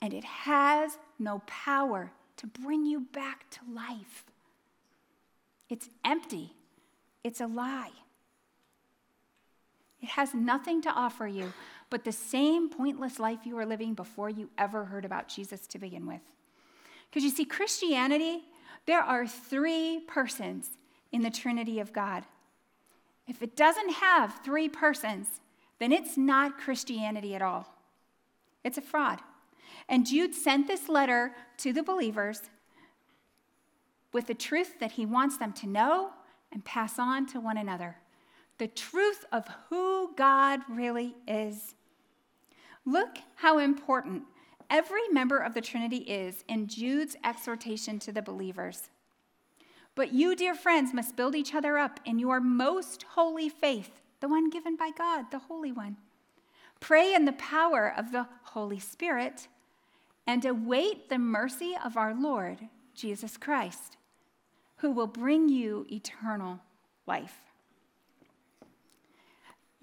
and 0.00 0.14
it 0.14 0.24
has 0.24 0.96
no 1.18 1.42
power 1.46 2.12
to 2.36 2.46
bring 2.46 2.86
you 2.86 3.00
back 3.00 3.50
to 3.50 3.60
life. 3.72 4.24
It's 5.68 5.88
empty, 6.04 6.54
it's 7.22 7.40
a 7.40 7.46
lie. 7.46 7.90
It 10.00 10.10
has 10.10 10.34
nothing 10.34 10.82
to 10.82 10.90
offer 10.90 11.26
you 11.26 11.52
but 11.94 12.04
the 12.04 12.12
same 12.12 12.68
pointless 12.68 13.18
life 13.18 13.40
you 13.44 13.54
were 13.54 13.64
living 13.64 13.94
before 13.94 14.28
you 14.28 14.50
ever 14.58 14.84
heard 14.84 15.04
about 15.04 15.28
Jesus 15.28 15.66
to 15.68 15.78
begin 15.78 16.06
with. 16.06 16.20
Because 17.08 17.22
you 17.22 17.30
see, 17.30 17.44
Christianity, 17.44 18.42
there 18.86 19.02
are 19.02 19.26
three 19.26 20.00
persons 20.06 20.70
in 21.12 21.22
the 21.22 21.30
Trinity 21.30 21.80
of 21.80 21.92
God. 21.92 22.24
If 23.26 23.42
it 23.42 23.56
doesn't 23.56 23.94
have 23.94 24.40
three 24.44 24.68
persons, 24.68 25.26
then 25.78 25.92
it's 25.92 26.16
not 26.16 26.58
Christianity 26.58 27.34
at 27.34 27.42
all. 27.42 27.66
It's 28.62 28.78
a 28.78 28.82
fraud. 28.82 29.20
And 29.88 30.06
Jude 30.06 30.34
sent 30.34 30.66
this 30.66 30.88
letter 30.88 31.32
to 31.58 31.72
the 31.72 31.82
believers 31.82 32.42
with 34.12 34.26
the 34.26 34.34
truth 34.34 34.78
that 34.80 34.92
he 34.92 35.06
wants 35.06 35.38
them 35.38 35.52
to 35.54 35.68
know 35.68 36.10
and 36.52 36.64
pass 36.64 36.98
on 36.98 37.26
to 37.28 37.40
one 37.40 37.58
another 37.58 37.96
the 38.58 38.68
truth 38.68 39.24
of 39.32 39.46
who 39.68 40.14
God 40.16 40.60
really 40.68 41.16
is. 41.26 41.74
Look 42.86 43.18
how 43.36 43.58
important 43.58 44.22
every 44.70 45.08
member 45.08 45.38
of 45.38 45.54
the 45.54 45.60
Trinity 45.60 45.98
is 45.98 46.44
in 46.48 46.66
Jude's 46.66 47.16
exhortation 47.24 47.98
to 48.00 48.12
the 48.12 48.22
believers. 48.22 48.90
But 49.94 50.12
you, 50.12 50.34
dear 50.34 50.54
friends, 50.54 50.92
must 50.92 51.16
build 51.16 51.34
each 51.34 51.54
other 51.54 51.78
up 51.78 52.00
in 52.04 52.18
your 52.18 52.40
most 52.40 53.04
holy 53.14 53.48
faith, 53.48 54.00
the 54.20 54.28
one 54.28 54.50
given 54.50 54.76
by 54.76 54.90
God, 54.96 55.30
the 55.30 55.38
Holy 55.38 55.70
One. 55.70 55.96
Pray 56.80 57.14
in 57.14 57.24
the 57.24 57.32
power 57.32 57.92
of 57.96 58.12
the 58.12 58.26
Holy 58.42 58.78
Spirit 58.78 59.48
and 60.26 60.44
await 60.44 61.08
the 61.08 61.18
mercy 61.18 61.76
of 61.84 61.96
our 61.96 62.14
Lord 62.14 62.68
Jesus 62.94 63.36
Christ, 63.36 63.96
who 64.76 64.90
will 64.90 65.06
bring 65.06 65.48
you 65.48 65.86
eternal 65.90 66.60
life. 67.06 67.43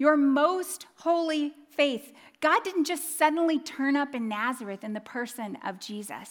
Your 0.02 0.16
most 0.16 0.86
holy 0.96 1.54
faith. 1.70 2.12
God 2.40 2.64
didn't 2.64 2.86
just 2.86 3.16
suddenly 3.16 3.60
turn 3.60 3.94
up 3.94 4.16
in 4.16 4.28
Nazareth 4.28 4.82
in 4.82 4.94
the 4.94 5.00
person 5.00 5.56
of 5.64 5.78
Jesus. 5.78 6.28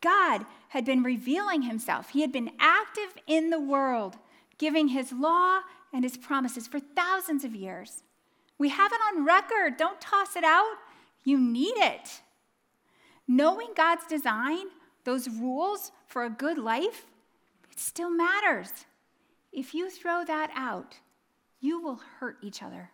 God 0.00 0.46
had 0.70 0.86
been 0.86 1.02
revealing 1.02 1.60
himself. 1.60 2.08
He 2.08 2.22
had 2.22 2.32
been 2.32 2.52
active 2.58 3.22
in 3.26 3.50
the 3.50 3.60
world, 3.60 4.16
giving 4.56 4.88
his 4.88 5.12
law 5.12 5.60
and 5.92 6.02
his 6.02 6.16
promises 6.16 6.66
for 6.66 6.80
thousands 6.80 7.44
of 7.44 7.54
years. 7.54 8.04
We 8.56 8.70
have 8.70 8.90
it 8.90 9.00
on 9.06 9.26
record. 9.26 9.76
Don't 9.76 10.00
toss 10.00 10.34
it 10.34 10.42
out. 10.42 10.76
You 11.24 11.36
need 11.36 11.76
it. 11.76 12.22
Knowing 13.28 13.68
God's 13.76 14.06
design, 14.06 14.68
those 15.04 15.28
rules 15.28 15.92
for 16.06 16.24
a 16.24 16.30
good 16.30 16.56
life, 16.56 17.04
it 17.70 17.78
still 17.78 18.08
matters. 18.08 18.86
If 19.52 19.74
you 19.74 19.90
throw 19.90 20.24
that 20.24 20.50
out, 20.54 21.00
you 21.60 21.80
will 21.80 22.00
hurt 22.18 22.38
each 22.42 22.62
other. 22.62 22.90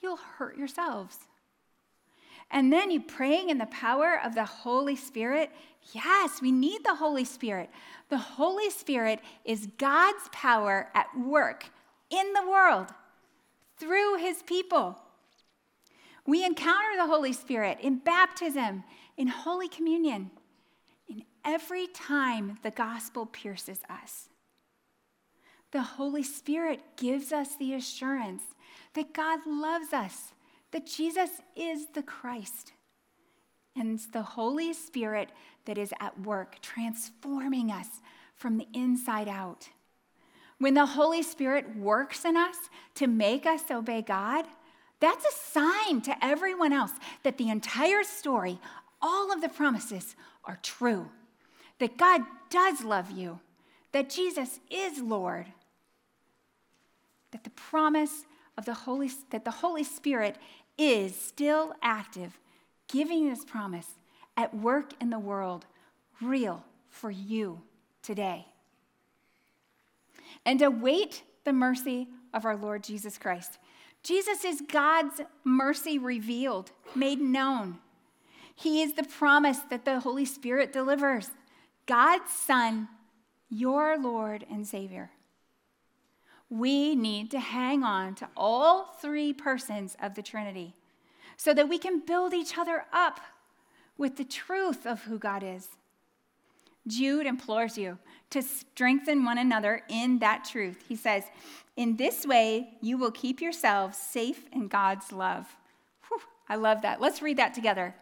You'll 0.00 0.16
hurt 0.16 0.56
yourselves. 0.56 1.18
And 2.50 2.72
then 2.72 2.90
you 2.90 3.00
praying 3.00 3.50
in 3.50 3.58
the 3.58 3.66
power 3.66 4.20
of 4.24 4.34
the 4.34 4.44
Holy 4.44 4.96
Spirit. 4.96 5.50
Yes, 5.92 6.40
we 6.40 6.52
need 6.52 6.84
the 6.84 6.94
Holy 6.94 7.24
Spirit. 7.24 7.70
The 8.08 8.18
Holy 8.18 8.70
Spirit 8.70 9.20
is 9.44 9.68
God's 9.78 10.28
power 10.30 10.88
at 10.94 11.06
work 11.18 11.70
in 12.10 12.32
the 12.34 12.48
world 12.48 12.88
through 13.78 14.18
his 14.18 14.42
people. 14.42 14.98
We 16.24 16.44
encounter 16.44 16.96
the 16.96 17.06
Holy 17.06 17.32
Spirit 17.32 17.78
in 17.80 17.98
baptism, 17.98 18.84
in 19.16 19.28
Holy 19.28 19.68
Communion, 19.68 20.30
in 21.08 21.24
every 21.44 21.86
time 21.88 22.58
the 22.62 22.70
gospel 22.70 23.26
pierces 23.26 23.80
us. 23.88 24.28
The 25.76 25.82
Holy 25.82 26.22
Spirit 26.22 26.80
gives 26.96 27.34
us 27.34 27.56
the 27.56 27.74
assurance 27.74 28.42
that 28.94 29.12
God 29.12 29.40
loves 29.46 29.92
us, 29.92 30.32
that 30.70 30.86
Jesus 30.86 31.28
is 31.54 31.88
the 31.92 32.02
Christ. 32.02 32.72
And 33.78 33.92
it's 33.92 34.06
the 34.06 34.22
Holy 34.22 34.72
Spirit 34.72 35.28
that 35.66 35.76
is 35.76 35.92
at 36.00 36.18
work, 36.18 36.62
transforming 36.62 37.70
us 37.70 37.88
from 38.36 38.56
the 38.56 38.66
inside 38.72 39.28
out. 39.28 39.68
When 40.56 40.72
the 40.72 40.86
Holy 40.86 41.22
Spirit 41.22 41.76
works 41.76 42.24
in 42.24 42.38
us 42.38 42.56
to 42.94 43.06
make 43.06 43.44
us 43.44 43.70
obey 43.70 44.00
God, 44.00 44.46
that's 44.98 45.26
a 45.26 45.38
sign 45.38 46.00
to 46.00 46.24
everyone 46.24 46.72
else 46.72 46.92
that 47.22 47.36
the 47.36 47.50
entire 47.50 48.02
story, 48.02 48.58
all 49.02 49.30
of 49.30 49.42
the 49.42 49.50
promises 49.50 50.16
are 50.46 50.58
true. 50.62 51.10
That 51.80 51.98
God 51.98 52.22
does 52.48 52.82
love 52.82 53.10
you, 53.10 53.40
that 53.92 54.08
Jesus 54.08 54.58
is 54.70 55.02
Lord, 55.02 55.48
that 57.36 57.44
the 57.44 57.50
promise 57.50 58.24
of 58.56 58.64
the 58.64 58.72
Holy 58.72 59.10
that 59.28 59.44
the 59.44 59.50
Holy 59.50 59.84
Spirit 59.84 60.36
is 60.78 61.14
still 61.14 61.74
active, 61.82 62.38
giving 62.88 63.28
this 63.28 63.44
promise 63.44 63.88
at 64.38 64.54
work 64.54 64.92
in 65.02 65.10
the 65.10 65.18
world, 65.18 65.66
real 66.22 66.64
for 66.88 67.10
you 67.10 67.60
today. 68.02 68.46
And 70.46 70.62
await 70.62 71.24
the 71.44 71.52
mercy 71.52 72.08
of 72.32 72.46
our 72.46 72.56
Lord 72.56 72.82
Jesus 72.82 73.18
Christ. 73.18 73.58
Jesus 74.02 74.42
is 74.42 74.62
God's 74.66 75.20
mercy 75.44 75.98
revealed, 75.98 76.70
made 76.94 77.20
known. 77.20 77.80
He 78.54 78.80
is 78.80 78.94
the 78.94 79.04
promise 79.04 79.58
that 79.68 79.84
the 79.84 80.00
Holy 80.00 80.24
Spirit 80.24 80.72
delivers. 80.72 81.28
God's 81.84 82.30
Son, 82.30 82.88
your 83.50 83.98
Lord 83.98 84.46
and 84.50 84.66
Savior 84.66 85.10
we 86.48 86.94
need 86.94 87.30
to 87.32 87.40
hang 87.40 87.82
on 87.82 88.14
to 88.16 88.28
all 88.36 88.84
three 89.00 89.32
persons 89.32 89.96
of 90.00 90.14
the 90.14 90.22
Trinity 90.22 90.74
so 91.36 91.52
that 91.52 91.68
we 91.68 91.78
can 91.78 92.00
build 92.00 92.32
each 92.32 92.56
other 92.56 92.84
up 92.92 93.20
with 93.98 94.16
the 94.16 94.24
truth 94.24 94.86
of 94.86 95.02
who 95.02 95.18
God 95.18 95.42
is. 95.42 95.68
Jude 96.86 97.26
implores 97.26 97.76
you 97.76 97.98
to 98.30 98.42
strengthen 98.42 99.24
one 99.24 99.38
another 99.38 99.82
in 99.88 100.20
that 100.20 100.44
truth. 100.44 100.84
He 100.88 100.94
says, 100.96 101.24
In 101.76 101.96
this 101.96 102.24
way, 102.24 102.76
you 102.80 102.96
will 102.96 103.10
keep 103.10 103.40
yourselves 103.40 103.98
safe 103.98 104.46
in 104.52 104.68
God's 104.68 105.10
love. 105.10 105.46
Whew, 106.08 106.20
I 106.48 106.56
love 106.56 106.82
that. 106.82 107.00
Let's 107.00 107.22
read 107.22 107.38
that 107.38 107.54
together. 107.54 107.94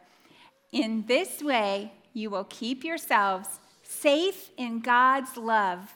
In 0.70 1.04
this 1.06 1.42
way, 1.42 1.92
you 2.12 2.28
will 2.30 2.44
keep 2.44 2.84
yourselves 2.84 3.48
safe 3.82 4.50
in 4.56 4.80
God's 4.80 5.36
love 5.36 5.94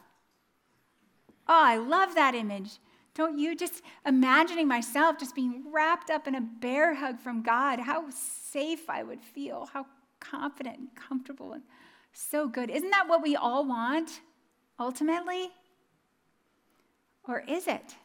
Oh, 1.49 1.63
I 1.65 1.77
love 1.77 2.15
that 2.15 2.35
image. 2.35 2.79
Don't 3.15 3.39
you? 3.39 3.57
Just 3.57 3.83
imagining 4.07 4.69
myself 4.69 5.19
just 5.19 5.35
being 5.35 5.65
wrapped 5.73 6.11
up 6.11 6.29
in 6.29 6.35
a 6.35 6.41
bear 6.41 6.95
hug 6.95 7.19
from 7.19 7.43
God, 7.43 7.81
how 7.81 8.05
safe 8.11 8.89
I 8.89 9.03
would 9.03 9.23
feel, 9.23 9.69
how 9.73 9.87
confident 10.21 10.79
and 10.79 10.95
comfortable 10.95 11.53
and 11.53 11.63
so 12.13 12.49
good. 12.49 12.71
Isn't 12.71 12.91
that 12.91 13.09
what 13.09 13.23
we 13.23 13.35
all 13.35 13.67
want 13.67 14.21
ultimately? 14.79 15.51
Or 17.27 17.41
is 17.49 17.67
it? 17.67 17.97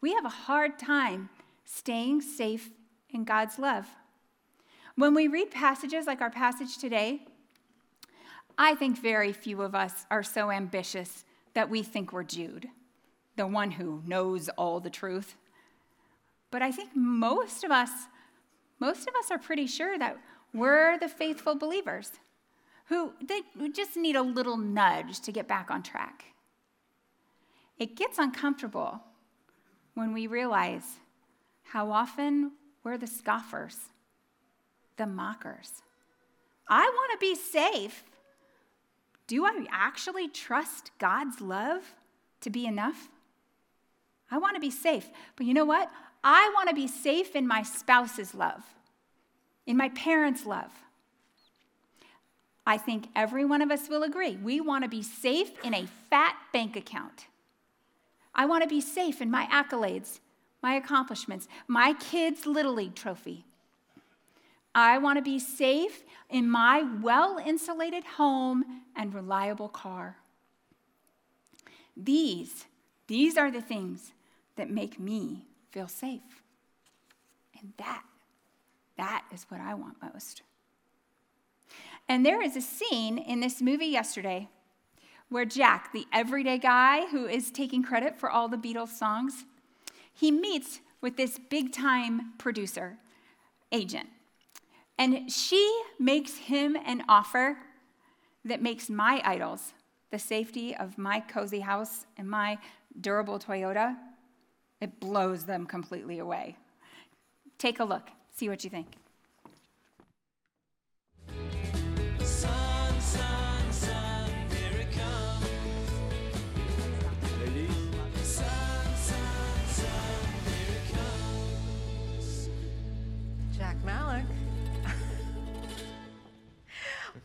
We 0.00 0.12
have 0.12 0.24
a 0.24 0.30
hard 0.30 0.78
time 0.78 1.30
staying 1.64 2.22
safe 2.22 2.70
in 3.10 3.24
God's 3.24 3.58
love. 3.58 3.86
When 4.96 5.14
we 5.14 5.28
read 5.28 5.50
passages 5.50 6.06
like 6.06 6.20
our 6.20 6.30
passage 6.30 6.78
today, 6.78 7.22
I 8.58 8.74
think 8.74 8.98
very 8.98 9.32
few 9.32 9.62
of 9.62 9.74
us 9.74 10.04
are 10.10 10.22
so 10.22 10.50
ambitious 10.50 11.24
that 11.54 11.70
we 11.70 11.82
think 11.82 12.12
we're 12.12 12.22
Jude, 12.22 12.68
the 13.36 13.46
one 13.46 13.72
who 13.72 14.02
knows 14.06 14.48
all 14.50 14.80
the 14.80 14.90
truth. 14.90 15.36
But 16.50 16.62
I 16.62 16.72
think 16.72 16.90
most 16.94 17.64
of 17.64 17.70
us, 17.70 17.90
most 18.78 19.08
of 19.08 19.14
us 19.14 19.30
are 19.30 19.38
pretty 19.38 19.66
sure 19.66 19.98
that 19.98 20.18
we're 20.52 20.98
the 20.98 21.08
faithful 21.08 21.54
believers 21.54 22.12
who 22.86 23.12
they 23.22 23.40
just 23.70 23.96
need 23.96 24.16
a 24.16 24.22
little 24.22 24.56
nudge 24.56 25.20
to 25.20 25.32
get 25.32 25.48
back 25.48 25.70
on 25.70 25.82
track. 25.82 26.24
It 27.78 27.96
gets 27.96 28.18
uncomfortable 28.18 29.00
when 29.94 30.12
we 30.12 30.26
realize 30.26 30.98
how 31.62 31.90
often 31.90 32.52
we're 32.84 32.98
the 32.98 33.06
scoffers 33.06 33.78
the 34.96 35.06
mockers. 35.06 35.82
I 36.68 36.82
want 36.82 37.12
to 37.12 37.18
be 37.18 37.34
safe. 37.34 38.04
Do 39.32 39.46
I 39.46 39.64
actually 39.70 40.28
trust 40.28 40.90
God's 40.98 41.40
love 41.40 41.94
to 42.42 42.50
be 42.50 42.66
enough? 42.66 43.08
I 44.30 44.36
want 44.36 44.56
to 44.56 44.60
be 44.60 44.70
safe. 44.70 45.08
But 45.36 45.46
you 45.46 45.54
know 45.54 45.64
what? 45.64 45.90
I 46.22 46.52
want 46.54 46.68
to 46.68 46.74
be 46.74 46.86
safe 46.86 47.34
in 47.34 47.46
my 47.46 47.62
spouse's 47.62 48.34
love, 48.34 48.62
in 49.66 49.74
my 49.74 49.88
parents' 49.88 50.44
love. 50.44 50.70
I 52.66 52.76
think 52.76 53.06
every 53.16 53.46
one 53.46 53.62
of 53.62 53.70
us 53.70 53.88
will 53.88 54.02
agree. 54.02 54.36
We 54.36 54.60
want 54.60 54.84
to 54.84 54.90
be 54.90 55.02
safe 55.02 55.52
in 55.64 55.72
a 55.72 55.88
fat 56.10 56.36
bank 56.52 56.76
account. 56.76 57.28
I 58.34 58.44
want 58.44 58.64
to 58.64 58.68
be 58.68 58.82
safe 58.82 59.22
in 59.22 59.30
my 59.30 59.46
accolades, 59.46 60.20
my 60.62 60.74
accomplishments, 60.74 61.48
my 61.66 61.94
kids' 61.94 62.44
Little 62.44 62.74
League 62.74 62.94
trophy. 62.94 63.46
I 64.74 64.98
want 64.98 65.18
to 65.18 65.22
be 65.22 65.38
safe 65.38 66.02
in 66.30 66.48
my 66.48 66.82
well 67.02 67.38
insulated 67.38 68.04
home 68.04 68.82
and 68.96 69.14
reliable 69.14 69.68
car. 69.68 70.16
These, 71.96 72.64
these 73.06 73.36
are 73.36 73.50
the 73.50 73.60
things 73.60 74.12
that 74.56 74.70
make 74.70 74.98
me 74.98 75.46
feel 75.70 75.88
safe. 75.88 76.42
And 77.58 77.72
that, 77.76 78.02
that 78.96 79.24
is 79.32 79.44
what 79.48 79.60
I 79.60 79.74
want 79.74 79.96
most. 80.02 80.42
And 82.08 82.24
there 82.24 82.42
is 82.42 82.56
a 82.56 82.60
scene 82.60 83.18
in 83.18 83.40
this 83.40 83.60
movie 83.60 83.86
yesterday 83.86 84.48
where 85.28 85.44
Jack, 85.44 85.92
the 85.92 86.06
everyday 86.12 86.58
guy 86.58 87.06
who 87.06 87.26
is 87.26 87.50
taking 87.50 87.82
credit 87.82 88.18
for 88.18 88.30
all 88.30 88.48
the 88.48 88.56
Beatles 88.56 88.88
songs, 88.88 89.44
he 90.12 90.30
meets 90.30 90.80
with 91.00 91.16
this 91.16 91.38
big 91.38 91.72
time 91.72 92.32
producer, 92.38 92.98
agent. 93.70 94.08
And 94.98 95.30
she 95.30 95.82
makes 95.98 96.36
him 96.36 96.76
an 96.76 97.02
offer 97.08 97.58
that 98.44 98.62
makes 98.62 98.90
my 98.90 99.22
idols, 99.24 99.72
the 100.10 100.18
safety 100.18 100.74
of 100.74 100.98
my 100.98 101.20
cozy 101.20 101.60
house 101.60 102.06
and 102.16 102.28
my 102.28 102.58
durable 103.00 103.38
Toyota, 103.38 103.96
it 104.80 105.00
blows 105.00 105.44
them 105.44 105.66
completely 105.66 106.18
away. 106.18 106.56
Take 107.58 107.80
a 107.80 107.84
look, 107.84 108.10
see 108.34 108.48
what 108.48 108.64
you 108.64 108.70
think. 108.70 108.88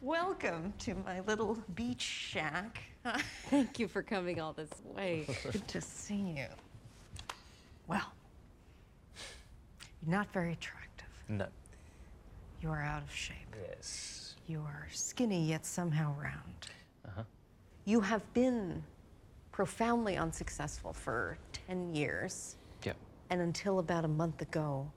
Welcome 0.07 0.73
to 0.79 0.95
my 1.05 1.19
little 1.19 1.57
beach 1.75 1.99
shack. 2.01 2.79
Thank 3.49 3.77
you 3.77 3.89
for 3.89 4.01
coming 4.01 4.39
all 4.39 4.53
this 4.53 4.69
way. 4.85 5.27
Good 5.51 5.67
to 5.67 5.81
see 5.81 6.33
you. 6.37 6.45
Well, 7.87 8.09
you're 10.01 10.15
not 10.17 10.31
very 10.31 10.53
attractive. 10.53 11.09
No. 11.27 11.47
You 12.61 12.69
are 12.69 12.81
out 12.81 13.03
of 13.03 13.13
shape. 13.13 13.53
Yes. 13.69 14.35
You 14.47 14.61
are 14.61 14.87
skinny 14.93 15.45
yet 15.45 15.65
somehow 15.65 16.15
round. 16.17 16.67
Uh-huh. 17.05 17.23
You 17.83 17.99
have 17.99 18.23
been 18.33 18.81
profoundly 19.51 20.15
unsuccessful 20.15 20.93
for 20.93 21.37
10 21.67 21.93
years, 21.93 22.55
Yep. 22.85 22.95
and 23.29 23.41
until 23.41 23.79
about 23.79 24.05
a 24.05 24.07
month 24.07 24.41
ago, 24.41 24.89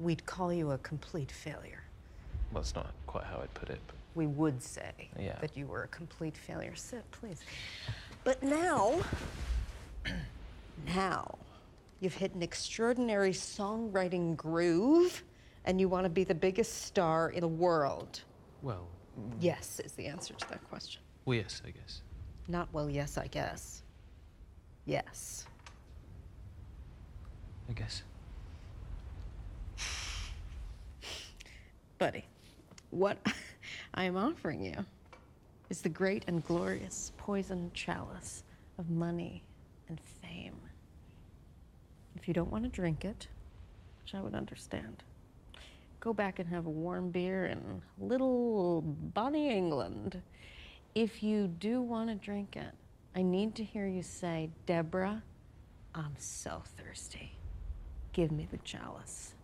we'd 0.00 0.24
call 0.24 0.54
you 0.54 0.70
a 0.70 0.78
complete 0.78 1.30
failure. 1.30 1.82
Well, 2.50 2.62
it's 2.62 2.74
not 2.74 2.94
quite 3.06 3.24
how 3.24 3.40
I'd 3.42 3.52
put 3.52 3.68
it, 3.68 3.78
but 3.86 3.96
we 4.14 4.26
would 4.26 4.62
say 4.62 4.92
Yeah. 5.18 5.36
that 5.40 5.56
you 5.56 5.66
were 5.66 5.84
a 5.84 5.88
complete 5.88 6.36
failure. 6.36 6.74
Sit, 6.74 7.08
please. 7.10 7.40
But 8.24 8.42
now, 8.42 9.00
now, 10.94 11.38
you've 12.00 12.14
hit 12.14 12.34
an 12.34 12.42
extraordinary 12.42 13.32
songwriting 13.32 14.36
groove 14.36 15.22
and 15.64 15.80
you 15.80 15.88
want 15.88 16.04
to 16.04 16.10
be 16.10 16.24
the 16.24 16.34
biggest 16.34 16.82
star 16.86 17.30
in 17.30 17.40
the 17.40 17.48
world. 17.48 18.20
well, 18.62 18.86
Yes, 19.40 19.78
is 19.84 19.92
the 19.92 20.06
answer 20.06 20.32
to 20.32 20.48
that 20.48 20.66
question. 20.70 21.02
well, 21.26 21.36
yes, 21.36 21.60
I 21.66 21.70
guess. 21.70 22.00
Not, 22.48 22.68
well, 22.72 22.88
yes, 22.88 23.18
I 23.18 23.26
guess. 23.26 23.82
Yes. 24.86 25.44
I 27.68 27.72
guess. 27.74 28.02
Buddy, 31.98 32.24
what 32.90 33.18
I 33.94 34.04
am 34.04 34.16
offering 34.16 34.64
you 34.64 34.84
is 35.68 35.82
the 35.82 35.88
great 35.88 36.24
and 36.26 36.44
glorious 36.44 37.12
poison 37.18 37.70
chalice 37.74 38.42
of 38.78 38.88
money 38.90 39.42
and 39.88 40.00
fame. 40.22 40.56
If 42.16 42.26
you 42.26 42.34
don't 42.34 42.50
want 42.50 42.64
to 42.64 42.70
drink 42.70 43.04
it, 43.04 43.28
which 44.02 44.14
I 44.14 44.20
would 44.20 44.34
understand, 44.34 45.02
go 46.00 46.12
back 46.12 46.38
and 46.38 46.48
have 46.48 46.66
a 46.66 46.70
warm 46.70 47.10
beer 47.10 47.46
in 47.46 47.82
little 47.98 48.82
Bonnie, 48.82 49.50
England. 49.50 50.22
If 50.94 51.22
you 51.22 51.46
do 51.46 51.82
want 51.82 52.08
to 52.08 52.14
drink 52.14 52.56
it, 52.56 52.72
I 53.14 53.22
need 53.22 53.54
to 53.56 53.64
hear 53.64 53.86
you 53.86 54.02
say, 54.02 54.50
Deborah, 54.66 55.22
I'm 55.94 56.14
so 56.16 56.62
thirsty. 56.78 57.32
Give 58.12 58.32
me 58.32 58.48
the 58.50 58.58
chalice. 58.58 59.34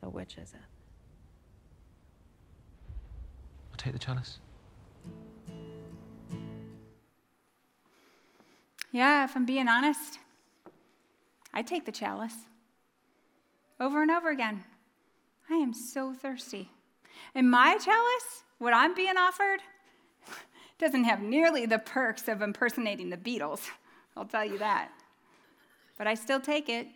So, 0.00 0.10
which 0.10 0.36
is 0.36 0.52
it? 0.52 0.73
I'll 3.74 3.78
take 3.78 3.92
the 3.92 3.98
chalice. 3.98 4.38
Yeah, 8.92 9.24
if 9.24 9.34
I'm 9.34 9.44
being 9.44 9.66
honest, 9.66 10.20
I 11.52 11.62
take 11.62 11.84
the 11.84 11.90
chalice 11.90 12.36
over 13.80 14.00
and 14.00 14.12
over 14.12 14.30
again. 14.30 14.62
I 15.50 15.54
am 15.54 15.74
so 15.74 16.14
thirsty. 16.14 16.70
And 17.34 17.50
my 17.50 17.76
chalice, 17.78 18.44
what 18.58 18.72
I'm 18.72 18.94
being 18.94 19.16
offered, 19.16 19.58
doesn't 20.78 21.02
have 21.02 21.20
nearly 21.20 21.66
the 21.66 21.80
perks 21.80 22.28
of 22.28 22.42
impersonating 22.42 23.10
the 23.10 23.16
Beatles. 23.16 23.68
I'll 24.16 24.24
tell 24.24 24.44
you 24.44 24.58
that. 24.58 24.92
But 25.98 26.06
I 26.06 26.14
still 26.14 26.38
take 26.38 26.68
it. 26.68 26.86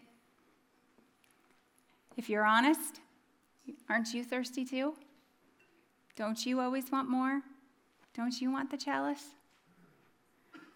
If 2.17 2.29
you're 2.29 2.47
honest, 2.47 3.01
aren't 3.89 4.15
you 4.15 4.23
thirsty 4.23 4.65
too? 4.65 4.95
Don't 6.19 6.45
you 6.45 6.59
always 6.59 6.91
want 6.91 7.09
more? 7.09 7.43
Don't 8.13 8.41
you 8.41 8.51
want 8.51 8.73
the 8.73 8.77
chalice? 8.77 9.25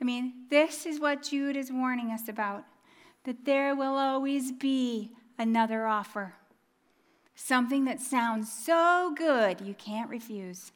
I 0.00 0.04
mean, 0.04 0.46
this 0.50 0.86
is 0.86 1.00
what 1.00 1.24
Jude 1.24 1.56
is 1.56 1.72
warning 1.72 2.12
us 2.12 2.28
about 2.28 2.64
that 3.24 3.44
there 3.44 3.74
will 3.74 3.96
always 3.96 4.52
be 4.52 5.10
another 5.36 5.88
offer. 5.88 6.34
Something 7.34 7.86
that 7.86 8.00
sounds 8.00 8.52
so 8.52 9.12
good 9.16 9.60
you 9.60 9.74
can't 9.74 10.08
refuse. 10.08 10.70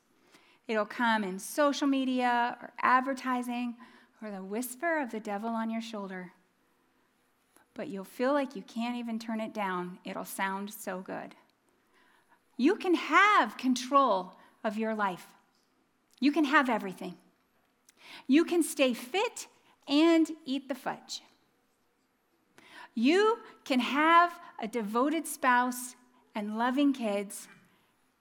It'll 0.67 0.85
come 0.85 1.23
in 1.23 1.39
social 1.39 1.87
media 1.87 2.59
or 2.61 2.73
advertising 2.81 3.77
or 4.21 4.33
the 4.33 4.43
whisper 4.43 5.01
of 5.01 5.13
the 5.13 5.21
devil 5.21 5.51
on 5.51 5.71
your 5.71 5.81
shoulder. 5.81 6.33
But 7.75 7.87
you'll 7.87 8.03
feel 8.03 8.33
like 8.33 8.57
you 8.57 8.63
can't 8.63 8.97
even 8.97 9.21
turn 9.21 9.39
it 9.39 9.55
down. 9.55 10.01
It'll 10.05 10.25
sound 10.25 10.75
so 10.75 11.03
good. 11.03 11.37
You 12.57 12.75
can 12.75 12.95
have 12.95 13.57
control 13.57 14.33
of 14.67 14.77
your 14.77 14.95
life, 14.95 15.27
you 16.19 16.33
can 16.33 16.45
have 16.45 16.69
everything. 16.69 17.15
You 18.27 18.45
can 18.45 18.63
stay 18.63 18.95
fit 18.95 19.47
and 19.89 20.29
eat 20.45 20.69
the 20.69 20.75
fudge. 20.75 21.23
You 22.95 23.39
can 23.65 23.81
have 23.81 24.33
a 24.61 24.67
devoted 24.67 25.27
spouse 25.27 25.95
and 26.35 26.59
loving 26.59 26.93
kids 26.93 27.47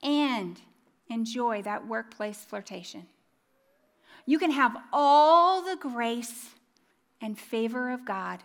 and 0.03 0.59
enjoy 1.09 1.61
that 1.63 1.87
workplace 1.87 2.43
flirtation. 2.43 3.07
You 4.25 4.37
can 4.37 4.51
have 4.51 4.75
all 4.91 5.61
the 5.61 5.77
grace 5.77 6.49
and 7.21 7.39
favor 7.39 7.91
of 7.91 8.05
God 8.05 8.41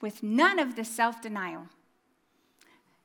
with 0.00 0.22
none 0.22 0.58
of 0.58 0.76
the 0.76 0.84
self 0.84 1.22
denial 1.22 1.66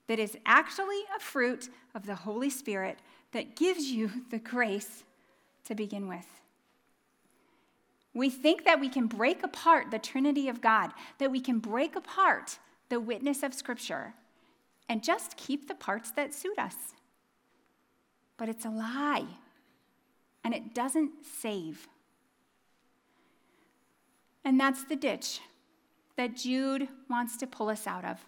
that 0.08 0.20
is 0.20 0.38
actually 0.46 1.02
a 1.16 1.20
fruit 1.20 1.70
of 1.96 2.06
the 2.06 2.16
Holy 2.16 2.50
Spirit 2.50 3.00
that 3.34 3.56
gives 3.56 3.86
you 3.86 4.10
the 4.32 4.40
grace 4.40 5.04
to 5.66 5.76
begin 5.76 6.08
with. 6.08 6.26
We 8.14 8.30
think 8.30 8.66
that 8.66 8.80
we 8.80 8.90
can 8.90 9.08
break 9.08 9.44
apart 9.44 9.90
the 9.90 10.00
Trinity 10.00 10.48
of 10.48 10.62
God, 10.62 10.92
that 11.18 11.32
we 11.32 11.40
can 11.40 11.60
break 11.60 11.96
apart 11.96 12.60
the 12.90 13.00
witness 13.00 13.42
of 13.42 13.54
Scripture 13.54 14.14
and 14.88 15.04
just 15.04 15.36
keep 15.38 15.68
the 15.68 15.76
parts 15.76 16.12
that 16.12 16.34
suit 16.34 16.60
us. 16.60 16.76
But 18.38 18.50
it's 18.50 18.66
a 18.66 18.70
lie, 18.70 19.26
and 20.44 20.54
it 20.54 20.76
doesn't 20.76 21.12
save. 21.42 21.88
And 24.46 24.60
that's 24.60 24.84
the 24.84 24.96
ditch 24.96 25.40
that 26.18 26.36
Jude 26.36 26.88
wants 27.10 27.38
to 27.38 27.48
pull 27.48 27.70
us 27.70 27.88
out 27.88 28.06
of 28.06 28.20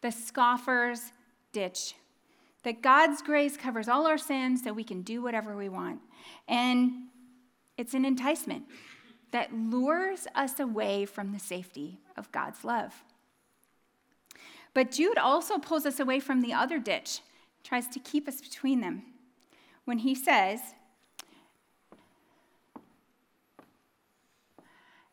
the 0.00 0.10
scoffer's 0.10 1.12
ditch. 1.52 1.94
That 2.64 2.82
God's 2.82 3.22
grace 3.22 3.56
covers 3.56 3.88
all 3.88 4.06
our 4.06 4.18
sins 4.18 4.62
so 4.64 4.72
we 4.72 4.84
can 4.84 5.02
do 5.02 5.22
whatever 5.22 5.56
we 5.56 5.68
want. 5.68 6.00
And 6.48 7.08
it's 7.78 7.94
an 7.94 8.04
enticement 8.04 8.64
that 9.30 9.54
lures 9.54 10.26
us 10.34 10.58
away 10.58 11.04
from 11.04 11.32
the 11.32 11.38
safety 11.38 11.98
of 12.16 12.32
God's 12.32 12.64
love. 12.64 13.04
But 14.72 14.90
Jude 14.90 15.18
also 15.18 15.58
pulls 15.58 15.86
us 15.86 16.00
away 16.00 16.20
from 16.20 16.40
the 16.40 16.52
other 16.52 16.78
ditch, 16.78 17.20
tries 17.62 17.86
to 17.88 18.00
keep 18.00 18.26
us 18.26 18.40
between 18.40 18.80
them. 18.80 19.02
When 19.84 19.98
he 19.98 20.14
says, 20.14 20.60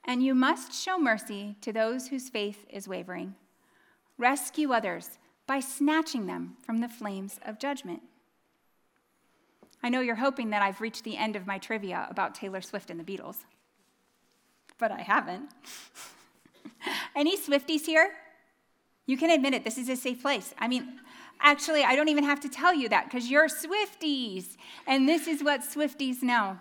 And 0.06 0.24
you 0.24 0.34
must 0.34 0.74
show 0.74 0.98
mercy 0.98 1.56
to 1.62 1.72
those 1.72 2.08
whose 2.08 2.30
faith 2.30 2.66
is 2.70 2.88
wavering. 2.88 3.36
Rescue 4.18 4.72
others 4.72 5.20
by 5.52 5.60
snatching 5.60 6.28
them 6.28 6.56
from 6.66 6.80
the 6.80 6.88
flames 6.88 7.38
of 7.46 7.60
judgment. 7.60 8.02
I 9.84 9.90
know 9.90 10.00
you're 10.00 10.16
hoping 10.16 10.52
that 10.52 10.62
I've 10.62 10.80
reached 10.80 11.04
the 11.04 11.18
end 11.18 11.36
of 11.36 11.46
my 11.46 11.58
trivia 11.58 12.08
about 12.10 12.36
Taylor 12.36 12.62
Swift 12.62 12.90
and 12.90 12.98
the 12.98 13.04
Beatles, 13.04 13.36
but 14.78 14.94
I 14.94 15.02
haven't. 15.02 15.50
Any 17.18 17.38
Swifties 17.38 17.86
here? 17.86 18.12
You 19.06 19.18
can 19.18 19.30
admit 19.30 19.54
it, 19.54 19.66
this 19.66 19.78
is 19.78 19.90
a 19.90 19.98
safe 19.98 20.22
place. 20.22 20.54
I 20.58 20.70
mean, 20.70 21.02
actually, 21.42 21.84
I 21.84 21.98
don't 21.98 22.08
even 22.08 22.24
have 22.24 22.40
to 22.40 22.48
tell 22.48 22.74
you 22.74 22.88
that 22.88 23.10
because 23.10 23.30
you're 23.30 23.50
Swifties, 23.50 24.56
and 24.88 25.06
this 25.06 25.28
is 25.28 25.44
what 25.44 25.64
Swifties 25.64 26.24
know. 26.24 26.60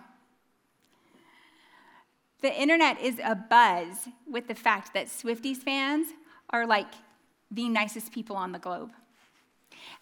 The 2.41 2.53
internet 2.53 2.99
is 2.99 3.21
a 3.23 3.35
buzz 3.35 4.09
with 4.29 4.49
the 4.49 4.55
fact 4.55 4.93
that 4.95 5.07
Swifties 5.07 5.59
fans 5.59 6.07
are 6.49 6.67
like 6.67 6.91
the 7.51 7.69
nicest 7.69 8.11
people 8.11 8.35
on 8.35 8.51
the 8.51 8.59
globe. 8.59 8.91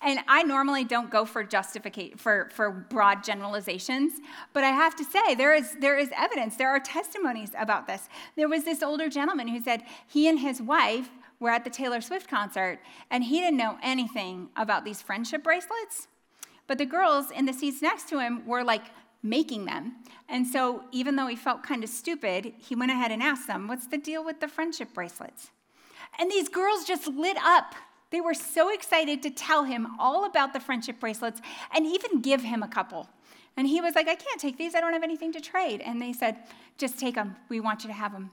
And 0.02 0.20
I 0.28 0.44
normally 0.44 0.84
don't 0.84 1.10
go 1.10 1.26
for 1.26 1.44
justification 1.44 2.18
for, 2.18 2.50
for 2.54 2.70
broad 2.70 3.24
generalizations, 3.24 4.14
but 4.54 4.64
I 4.64 4.70
have 4.70 4.96
to 4.96 5.04
say 5.04 5.36
there 5.36 5.54
is 5.54 5.76
there 5.80 5.98
is 5.98 6.10
evidence, 6.16 6.56
there 6.56 6.70
are 6.70 6.80
testimonies 6.80 7.52
about 7.58 7.88
this. 7.88 8.08
There 8.36 8.48
was 8.48 8.64
this 8.64 8.82
older 8.82 9.10
gentleman 9.10 9.48
who 9.48 9.62
said 9.62 9.84
he 10.08 10.28
and 10.28 10.40
his 10.40 10.62
wife 10.62 11.10
were 11.40 11.50
at 11.50 11.64
the 11.64 11.70
Taylor 11.70 12.02
Swift 12.02 12.30
concert 12.30 12.80
and 13.10 13.24
he 13.24 13.40
didn't 13.40 13.58
know 13.58 13.78
anything 13.82 14.50
about 14.56 14.86
these 14.86 15.02
friendship 15.02 15.44
bracelets. 15.44 16.08
But 16.68 16.78
the 16.78 16.86
girls 16.86 17.32
in 17.32 17.46
the 17.46 17.54
seats 17.54 17.82
next 17.82 18.08
to 18.10 18.20
him 18.20 18.46
were 18.46 18.64
like 18.64 18.86
making 19.24 19.66
them. 19.66 19.96
And 20.30 20.48
so, 20.48 20.84
even 20.92 21.16
though 21.16 21.28
he 21.28 21.36
felt 21.36 21.64
kind 21.64 21.84
of 21.84 21.90
stupid, 21.90 22.54
he 22.58 22.76
went 22.76 22.92
ahead 22.92 23.12
and 23.12 23.24
asked 23.24 23.48
them, 23.48 23.68
What's 23.68 23.88
the 23.88 23.98
deal 23.98 24.24
with 24.24 24.40
the 24.40 24.48
friendship 24.48 24.94
bracelets? 24.94 25.52
And 26.20 26.30
these 26.30 26.50
girls 26.50 26.86
just 26.86 27.08
lit 27.08 27.38
up. 27.42 27.74
They 28.12 28.22
were 28.22 28.34
so 28.34 28.74
excited 28.74 29.24
to 29.24 29.30
tell 29.30 29.64
him 29.64 29.88
all 30.00 30.26
about 30.26 30.54
the 30.54 30.60
friendship 30.60 31.00
bracelets 31.00 31.42
and 31.74 31.86
even 31.86 32.22
give 32.22 32.42
him 32.42 32.62
a 32.64 32.68
couple. 32.68 33.08
And 33.56 33.68
he 33.68 33.82
was 33.82 33.96
like, 33.96 34.08
I 34.08 34.16
can't 34.16 34.40
take 34.40 34.58
these. 34.58 34.76
I 34.76 34.82
don't 34.82 34.94
have 34.94 35.04
anything 35.04 35.32
to 35.34 35.42
trade. 35.42 35.82
And 35.82 36.02
they 36.02 36.14
said, 36.14 36.38
Just 36.78 37.00
take 37.00 37.16
them. 37.16 37.36
We 37.50 37.60
want 37.60 37.84
you 37.84 37.90
to 37.90 37.94
have 37.94 38.12
them. 38.12 38.32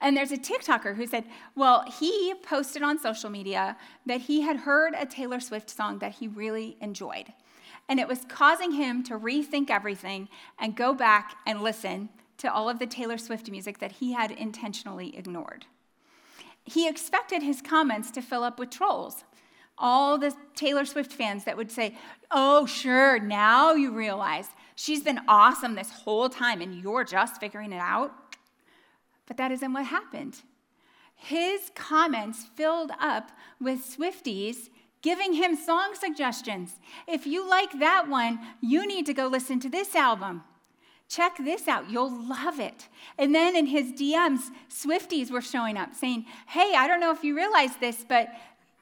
And 0.00 0.16
there's 0.16 0.32
a 0.32 0.36
TikToker 0.36 0.96
who 0.96 1.06
said, 1.06 1.24
Well, 1.54 1.84
he 2.00 2.34
posted 2.42 2.82
on 2.82 2.98
social 2.98 3.30
media 3.30 3.76
that 4.06 4.22
he 4.22 4.42
had 4.42 4.56
heard 4.58 4.94
a 4.96 5.06
Taylor 5.06 5.40
Swift 5.40 5.70
song 5.70 5.98
that 6.00 6.12
he 6.12 6.28
really 6.28 6.76
enjoyed 6.80 7.32
and 7.88 8.00
it 8.00 8.08
was 8.08 8.24
causing 8.28 8.72
him 8.72 9.02
to 9.04 9.18
rethink 9.18 9.70
everything 9.70 10.28
and 10.58 10.76
go 10.76 10.94
back 10.94 11.36
and 11.46 11.62
listen 11.62 12.08
to 12.38 12.52
all 12.52 12.68
of 12.68 12.78
the 12.78 12.86
Taylor 12.86 13.18
Swift 13.18 13.50
music 13.50 13.78
that 13.78 13.92
he 13.92 14.12
had 14.12 14.30
intentionally 14.30 15.16
ignored. 15.16 15.66
He 16.64 16.88
expected 16.88 17.42
his 17.42 17.60
comments 17.60 18.10
to 18.12 18.22
fill 18.22 18.42
up 18.42 18.58
with 18.58 18.70
trolls. 18.70 19.24
All 19.76 20.18
the 20.18 20.34
Taylor 20.54 20.84
Swift 20.84 21.12
fans 21.12 21.44
that 21.44 21.56
would 21.56 21.70
say, 21.70 21.96
Oh, 22.30 22.64
sure, 22.64 23.18
now 23.18 23.74
you 23.74 23.90
realize 23.92 24.48
she's 24.74 25.02
been 25.02 25.20
awesome 25.28 25.74
this 25.74 25.90
whole 25.90 26.28
time 26.28 26.60
and 26.60 26.74
you're 26.74 27.04
just 27.04 27.40
figuring 27.40 27.72
it 27.72 27.80
out. 27.80 28.12
But 29.26 29.36
that 29.36 29.52
isn't 29.52 29.72
what 29.72 29.86
happened. 29.86 30.42
His 31.14 31.70
comments 31.74 32.44
filled 32.54 32.92
up 33.00 33.30
with 33.60 33.80
Swifties 33.80 34.68
giving 35.04 35.34
him 35.34 35.54
song 35.54 35.94
suggestions. 35.94 36.78
If 37.06 37.26
you 37.26 37.48
like 37.48 37.78
that 37.78 38.08
one, 38.08 38.40
you 38.62 38.86
need 38.86 39.04
to 39.06 39.12
go 39.12 39.26
listen 39.26 39.60
to 39.60 39.68
this 39.68 39.94
album. 39.94 40.42
Check 41.08 41.36
this 41.38 41.68
out, 41.68 41.90
you'll 41.90 42.10
love 42.28 42.58
it. 42.58 42.88
And 43.18 43.34
then 43.34 43.54
in 43.54 43.66
his 43.66 43.92
DMs, 43.92 44.50
Swifties 44.70 45.30
were 45.30 45.42
showing 45.42 45.76
up 45.76 45.94
saying, 45.94 46.24
Hey, 46.48 46.74
I 46.76 46.88
don't 46.88 47.00
know 47.00 47.12
if 47.12 47.22
you 47.22 47.36
realize 47.36 47.76
this, 47.76 48.04
but 48.08 48.28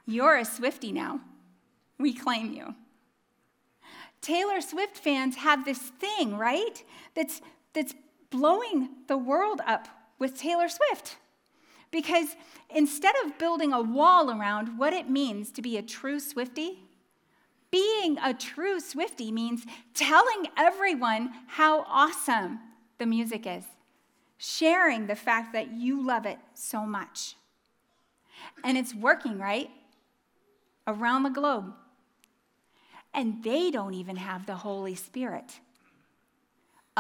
you're 0.07 0.39
a 0.39 0.43
Swiftie 0.43 0.93
now. 0.93 1.21
We 1.99 2.13
claim 2.13 2.53
you. 2.53 2.75
Taylor 4.21 4.61
Swift 4.61 4.97
fans 4.97 5.37
have 5.37 5.65
this 5.65 5.79
thing, 5.79 6.39
right? 6.39 6.83
That's, 7.15 7.41
that's 7.73 7.95
blowing 8.31 8.89
the 9.09 9.19
world 9.19 9.61
up 9.67 9.89
with 10.19 10.39
Taylor 10.39 10.69
Swift. 10.69 11.17
Because 11.91 12.37
instead 12.75 13.15
of 13.25 13.37
building 13.39 13.73
a 13.73 13.83
wall 13.83 14.31
around 14.31 14.79
what 14.79 14.93
it 14.93 15.11
means 15.11 15.51
to 15.53 15.63
be 15.63 15.77
a 15.77 15.83
true 15.83 16.19
Swiftie, 16.19 16.79
being 17.73 18.19
a 18.19 18.33
true 18.33 18.79
Swifty 18.79 19.33
means 19.33 19.65
telling 19.95 20.47
everyone 20.57 21.33
how 21.49 21.85
awesome 21.89 22.61
the 22.99 23.07
music 23.07 23.47
is, 23.47 23.65
sharing 24.39 25.07
the 25.09 25.17
fact 25.17 25.53
that 25.55 25.73
you 25.73 26.07
love 26.07 26.27
it 26.27 26.39
so 26.55 26.87
much. 26.87 27.35
And 28.63 28.79
it's 28.79 28.95
working, 28.95 29.39
right? 29.39 29.71
Around 30.87 31.25
the 31.25 31.31
globe. 31.31 31.73
And 33.15 33.43
they 33.43 33.71
don't 33.71 33.95
even 33.95 34.17
have 34.17 34.47
the 34.47 34.57
Holy 34.57 34.95
Spirit. 34.95 35.61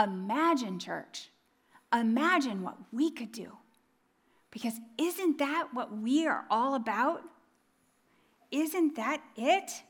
Imagine, 0.02 0.78
church, 0.78 1.28
imagine 1.92 2.62
what 2.62 2.76
we 2.92 3.10
could 3.10 3.32
do 3.32 3.52
because 4.50 4.74
isn't 4.98 5.38
that 5.38 5.68
what 5.72 5.96
we 5.98 6.26
are 6.26 6.44
all 6.50 6.74
about? 6.74 7.22
Isn't 8.50 8.96
that 8.96 9.22
it? 9.36 9.82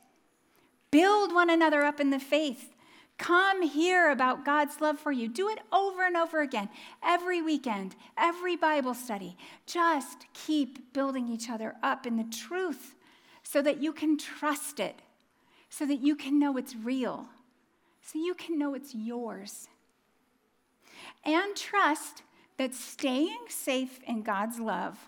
Build 0.93 1.33
one 1.33 1.49
another 1.49 1.81
up 1.81 1.99
in 1.99 2.11
the 2.11 2.19
faith. 2.19 2.69
Come 3.17 3.63
hear 3.63 4.11
about 4.11 4.45
God's 4.45 4.79
love 4.79 4.99
for 4.99 5.11
you. 5.11 5.27
Do 5.27 5.49
it 5.49 5.57
over 5.71 6.05
and 6.05 6.15
over 6.15 6.41
again, 6.41 6.69
every 7.03 7.41
weekend, 7.41 7.95
every 8.15 8.55
Bible 8.55 8.93
study. 8.93 9.35
Just 9.65 10.27
keep 10.35 10.93
building 10.93 11.27
each 11.27 11.49
other 11.49 11.73
up 11.81 12.05
in 12.05 12.17
the 12.17 12.25
truth 12.25 12.93
so 13.41 13.59
that 13.63 13.81
you 13.81 13.91
can 13.91 14.19
trust 14.19 14.79
it, 14.79 15.01
so 15.67 15.83
that 15.87 16.01
you 16.01 16.15
can 16.15 16.37
know 16.37 16.57
it's 16.57 16.75
real, 16.75 17.25
so 18.03 18.19
you 18.19 18.35
can 18.35 18.59
know 18.59 18.75
it's 18.75 18.93
yours. 18.93 19.69
And 21.25 21.55
trust 21.55 22.21
that 22.57 22.75
staying 22.75 23.45
safe 23.49 23.99
in 24.05 24.21
God's 24.21 24.59
love 24.59 24.99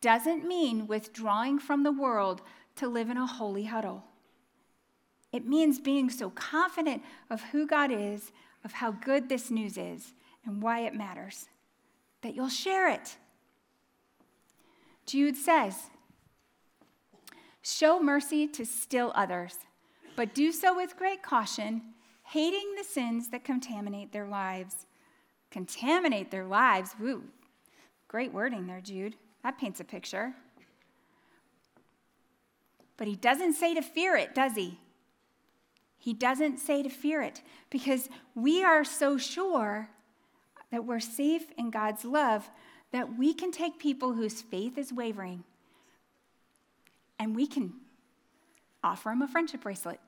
doesn't 0.00 0.48
mean 0.48 0.86
withdrawing 0.86 1.58
from 1.58 1.82
the 1.82 1.92
world 1.92 2.40
to 2.76 2.88
live 2.88 3.10
in 3.10 3.18
a 3.18 3.26
holy 3.26 3.64
huddle. 3.64 4.04
It 5.32 5.46
means 5.46 5.78
being 5.78 6.10
so 6.10 6.30
confident 6.30 7.02
of 7.28 7.42
who 7.42 7.66
God 7.66 7.90
is, 7.90 8.32
of 8.64 8.72
how 8.72 8.90
good 8.90 9.28
this 9.28 9.50
news 9.50 9.78
is, 9.78 10.12
and 10.44 10.62
why 10.62 10.80
it 10.80 10.94
matters, 10.94 11.48
that 12.22 12.34
you'll 12.34 12.48
share 12.48 12.88
it. 12.88 13.16
Jude 15.06 15.36
says, 15.36 15.90
Show 17.62 18.00
mercy 18.00 18.46
to 18.48 18.64
still 18.64 19.12
others, 19.14 19.58
but 20.16 20.34
do 20.34 20.50
so 20.50 20.74
with 20.74 20.96
great 20.96 21.22
caution, 21.22 21.82
hating 22.24 22.74
the 22.76 22.84
sins 22.84 23.28
that 23.30 23.44
contaminate 23.44 24.12
their 24.12 24.26
lives 24.26 24.86
contaminate 25.50 26.30
their 26.30 26.44
lives. 26.44 26.94
Woo, 26.98 27.24
great 28.08 28.32
wording 28.32 28.66
there, 28.66 28.80
Jude. 28.80 29.16
That 29.42 29.58
paints 29.58 29.80
a 29.80 29.84
picture. 29.84 30.34
But 32.96 33.08
he 33.08 33.16
doesn't 33.16 33.54
say 33.54 33.74
to 33.74 33.82
fear 33.82 34.16
it, 34.16 34.34
does 34.34 34.54
he? 34.54 34.78
He 36.00 36.12
doesn't 36.12 36.58
say 36.58 36.82
to 36.82 36.88
fear 36.88 37.22
it 37.22 37.42
because 37.70 38.08
we 38.34 38.64
are 38.64 38.82
so 38.82 39.16
sure 39.16 39.88
that 40.72 40.84
we're 40.84 40.98
safe 40.98 41.52
in 41.56 41.70
God's 41.70 42.04
love 42.04 42.50
that 42.90 43.16
we 43.16 43.32
can 43.32 43.52
take 43.52 43.78
people 43.78 44.14
whose 44.14 44.42
faith 44.42 44.76
is 44.76 44.92
wavering 44.92 45.44
and 47.20 47.36
we 47.36 47.46
can 47.46 47.74
offer 48.82 49.10
them 49.10 49.22
a 49.22 49.28
friendship 49.28 49.60
bracelet, 49.60 50.00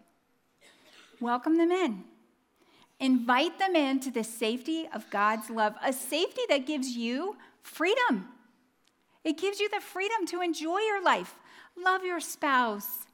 welcome 1.20 1.58
them 1.58 1.70
in, 1.70 2.02
Invite 3.02 3.58
them 3.58 3.74
into 3.74 4.12
the 4.12 4.22
safety 4.22 4.88
of 4.94 5.10
God's 5.10 5.50
love, 5.50 5.74
a 5.84 5.92
safety 5.92 6.42
that 6.48 6.68
gives 6.68 6.90
you 6.90 7.36
freedom. 7.60 8.28
It 9.24 9.38
gives 9.38 9.58
you 9.58 9.68
the 9.68 9.80
freedom 9.80 10.24
to 10.26 10.40
enjoy 10.40 10.78
your 10.78 11.02
life, 11.02 11.34
love 11.76 12.04
your 12.04 12.20
spouse, 12.20 13.06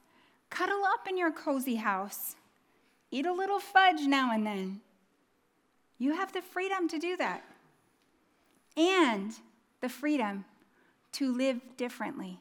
cuddle 0.51 0.83
up 0.85 1.07
in 1.09 1.17
your 1.17 1.31
cozy 1.31 1.77
house, 1.77 2.35
eat 3.11 3.25
a 3.25 3.33
little 3.33 3.59
fudge 3.59 4.01
now 4.01 4.33
and 4.33 4.45
then. 4.45 4.81
You 5.97 6.13
have 6.13 6.31
the 6.31 6.41
freedom 6.41 6.87
to 6.89 6.99
do 6.99 7.17
that. 7.17 7.43
And 8.77 9.33
the 9.81 9.89
freedom 9.89 10.45
to 11.13 11.35
live 11.35 11.59
differently, 11.75 12.39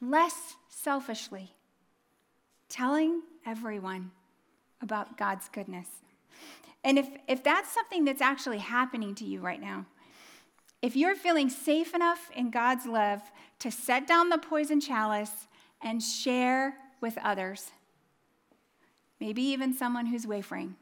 less 0.00 0.56
selfishly, 0.68 1.52
telling 2.68 3.22
everyone 3.46 4.10
about 4.82 5.16
God's 5.16 5.48
goodness. 5.48 5.88
And 6.84 6.98
if, 6.98 7.08
if 7.26 7.42
that's 7.42 7.72
something 7.72 8.04
that's 8.04 8.20
actually 8.20 8.58
happening 8.58 9.14
to 9.16 9.24
you 9.24 9.40
right 9.40 9.60
now, 9.60 9.86
if 10.80 10.94
you're 10.94 11.16
feeling 11.16 11.50
safe 11.50 11.94
enough 11.94 12.30
in 12.36 12.50
God's 12.50 12.86
love 12.86 13.20
to 13.60 13.70
set 13.70 14.06
down 14.06 14.28
the 14.28 14.38
poison 14.38 14.80
chalice 14.80 15.48
and 15.82 16.02
share 16.02 16.74
with 17.00 17.18
others, 17.22 17.72
maybe 19.20 19.42
even 19.42 19.74
someone 19.74 20.06
who's 20.06 20.26
wavering, 20.26 20.76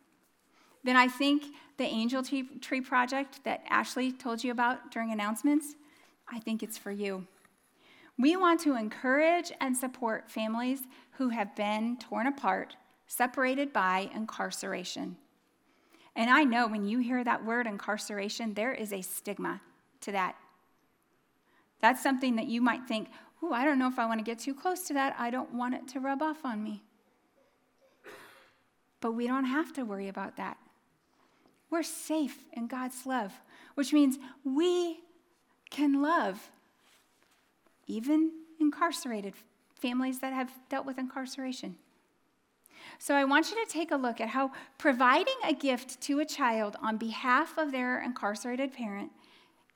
then 0.85 0.97
I 0.97 1.09
think 1.09 1.45
the 1.79 1.85
Angel 1.85 2.23
Tree 2.23 2.81
Project 2.81 3.43
that 3.45 3.63
Ashley 3.69 4.13
told 4.13 4.45
you 4.45 4.53
about 4.53 4.91
during 4.91 5.11
announcements, 5.11 5.75
I 6.29 6.39
think 6.39 6.63
it's 6.63 6.79
for 6.79 6.93
you. 6.93 7.27
We 8.19 8.37
want 8.37 8.61
to 8.61 8.77
encourage 8.77 9.53
and 9.61 9.77
support 9.77 10.31
families 10.31 10.81
who 11.19 11.29
have 11.31 11.55
been 11.55 11.99
torn 11.99 12.27
apart, 12.27 12.77
separated 13.07 13.73
by 13.73 14.11
incarceration. 14.15 15.17
And 16.15 16.31
I 16.31 16.45
know 16.45 16.67
when 16.67 16.87
you 16.87 16.99
hear 17.01 17.23
that 17.25 17.45
word 17.45 17.67
incarceration, 17.67 18.55
there 18.55 18.73
is 18.73 18.93
a 18.93 19.03
stigma 19.03 19.61
to 20.01 20.13
that. 20.13 20.37
That's 21.81 22.03
something 22.03 22.37
that 22.37 22.47
you 22.47 22.63
might 22.63 22.89
think, 22.89 23.11
oh, 23.43 23.53
I 23.53 23.67
don't 23.67 23.79
know 23.79 23.89
if 23.89 23.99
I 23.99 24.07
want 24.07 24.21
to 24.21 24.25
get 24.25 24.39
too 24.39 24.55
close 24.55 24.87
to 24.89 24.95
that. 24.95 25.15
I 25.19 25.29
don't 25.31 25.53
want 25.53 25.75
it 25.75 25.87
to 25.89 26.01
rub 26.01 26.23
off 26.23 26.43
on 26.43 26.65
me. 26.65 26.85
But 29.07 29.13
we 29.13 29.29
don't 29.29 29.45
have 29.45 29.73
to 29.75 29.85
worry 29.85 30.09
about 30.09 30.37
that. 30.37 30.57
We're 31.71 31.85
safe 31.85 32.39
in 32.53 32.67
God's 32.67 33.07
love, 33.07 33.33
which 33.77 33.93
means 33.93 34.19
we 34.43 34.99
can 35.71 36.03
love 36.03 36.51
even 37.87 38.33
incarcerated 38.59 39.35
families 39.77 40.19
that 40.19 40.33
have 40.33 40.51
dealt 40.69 40.87
with 40.87 40.99
incarceration. 40.99 41.77
So 42.99 43.15
I 43.15 43.23
want 43.23 43.49
you 43.49 43.65
to 43.65 43.71
take 43.71 43.93
a 43.93 43.97
look 43.97 44.21
at 44.21 44.31
how 44.31 44.51
providing 44.77 45.37
a 45.45 45.55
gift 45.55 46.01
to 46.01 46.19
a 46.19 46.25
child 46.25 46.75
on 46.83 46.97
behalf 46.97 47.57
of 47.59 47.71
their 47.71 48.03
incarcerated 48.03 48.73
parent 48.73 49.13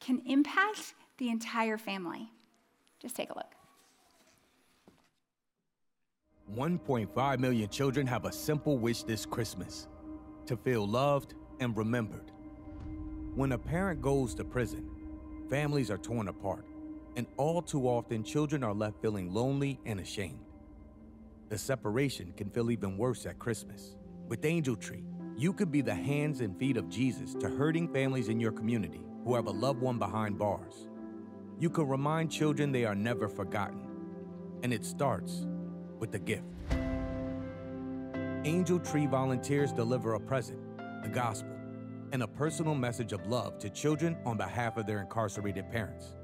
can 0.01 0.23
impact 0.27 0.95
the 1.19 1.29
entire 1.29 1.79
family. 1.79 2.33
Just 2.99 3.14
take 3.14 3.31
a 3.31 3.37
look. 3.37 3.60
1.5 6.55 7.39
million 7.39 7.69
children 7.69 8.07
have 8.07 8.25
a 8.25 8.33
simple 8.33 8.77
wish 8.77 9.05
this 9.05 9.25
Christmas 9.25 9.87
to 10.47 10.57
feel 10.57 10.87
loved 10.87 11.35
and 11.61 11.77
remembered. 11.77 12.33
When 13.37 13.53
a 13.53 13.59
parent 13.59 14.03
goes 14.03 14.35
to 14.35 14.45
prison, 14.45 14.91
families 15.49 15.93
are 15.93 15.99
torn 15.99 16.27
apart, 16.27 16.67
and 17.15 17.29
all 17.37 17.63
too 17.63 17.87
often 17.87 18.25
children 18.25 18.65
are 18.65 18.75
left 18.75 19.01
feeling 19.01 19.33
lonely 19.33 19.79
and 19.87 20.01
ashamed. 20.01 20.45
The 21.51 21.59
separation 21.59 22.33
can 22.37 22.51
feel 22.51 22.73
even 22.73 22.99
worse 22.99 23.27
at 23.27 23.39
Christmas. 23.39 23.97
With 24.27 24.45
Angel 24.45 24.75
Tree, 24.75 25.05
you 25.37 25.53
could 25.53 25.71
be 25.71 25.83
the 25.83 25.95
hands 25.95 26.41
and 26.41 26.59
feet 26.59 26.77
of 26.77 26.89
Jesus 26.89 27.35
to 27.35 27.49
hurting 27.49 27.93
families 27.93 28.29
in 28.29 28.41
your 28.41 28.53
community 28.53 29.03
who 29.25 29.37
have 29.37 29.47
a 29.47 29.53
loved 29.53 29.81
one 29.81 29.99
behind 29.99 30.37
bars. 30.37 30.89
You 31.61 31.71
could 31.71 31.89
remind 31.89 32.33
children 32.33 32.73
they 32.73 32.85
are 32.85 32.95
never 32.97 33.29
forgotten, 33.29 33.87
and 34.65 34.73
it 34.73 34.85
starts 34.85 35.47
with 36.01 36.15
a 36.15 36.19
gift. 36.19 36.43
Angel 38.45 38.81
Tree 38.81 39.07
volunteers 39.07 39.73
deliver 39.73 40.15
a 40.15 40.21
present 40.21 40.59
the 41.03 41.09
gospel, 41.09 41.57
and 42.13 42.23
a 42.23 42.29
personal 42.29 42.75
message 42.75 43.13
of 43.13 43.27
love 43.27 43.59
to 43.59 43.71
children 43.71 44.17
on 44.27 44.37
behalf 44.37 44.77
of 44.77 44.87
their 44.87 45.01
incarcerated 45.01 45.71
parents. 45.71 46.17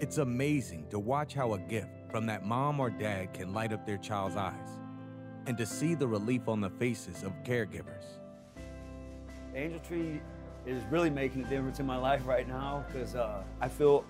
It's 0.00 0.18
amazing 0.18 0.88
to 0.90 0.98
watch 0.98 1.34
how 1.34 1.54
a 1.54 1.58
gift 1.58 1.90
from 2.10 2.26
that 2.26 2.44
mom 2.44 2.80
or 2.80 2.90
dad 2.90 3.34
can 3.34 3.52
light 3.52 3.72
up 3.72 3.86
their 3.86 3.98
child's 3.98 4.36
eyes 4.36 4.78
and 5.46 5.56
to 5.58 5.66
see 5.66 5.94
the 5.94 6.06
relief 6.06 6.48
on 6.48 6.60
the 6.60 6.70
faces 6.70 7.22
of 7.22 7.32
caregivers. 7.44 8.04
Angel 9.54 9.80
Tree 9.80 10.20
is 10.66 10.82
really 10.90 11.10
making 11.10 11.44
a 11.44 11.48
difference 11.48 11.78
in 11.78 11.86
my 11.86 11.96
life 11.96 12.26
right 12.26 12.46
now 12.46 12.84
because 12.86 13.14
uh, 13.14 13.42
I 13.60 13.68
feel 13.68 14.04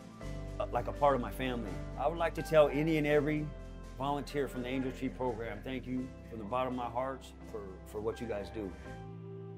uh, 0.58 0.66
like 0.72 0.88
a 0.88 0.92
part 0.92 1.14
of 1.14 1.20
my 1.20 1.30
family. 1.30 1.70
I 1.98 2.08
would 2.08 2.18
like 2.18 2.34
to 2.34 2.42
tell 2.42 2.68
any 2.68 2.96
and 2.96 3.06
every 3.06 3.46
volunteer 3.96 4.46
from 4.46 4.62
the 4.62 4.68
Angel 4.68 4.92
Tree 4.92 5.08
program, 5.08 5.58
thank 5.64 5.86
you 5.86 6.06
from 6.28 6.38
the 6.38 6.44
bottom 6.44 6.74
of 6.74 6.76
my 6.76 6.90
heart 6.90 7.24
for, 7.50 7.62
for 7.86 8.00
what 8.00 8.20
you 8.20 8.26
guys 8.26 8.50
do. 8.54 8.70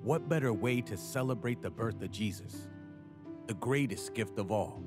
What 0.03 0.29
better 0.29 0.53
way 0.53 0.81
to 0.83 0.97
celebrate 0.97 1.61
the 1.61 1.71
birth 1.71 2.01
of 2.03 2.11
Jesus, 2.11 2.69
the 3.47 3.55
greatest 3.55 4.15
gift 4.15 4.39
of 4.39 4.53
all? 4.53 4.83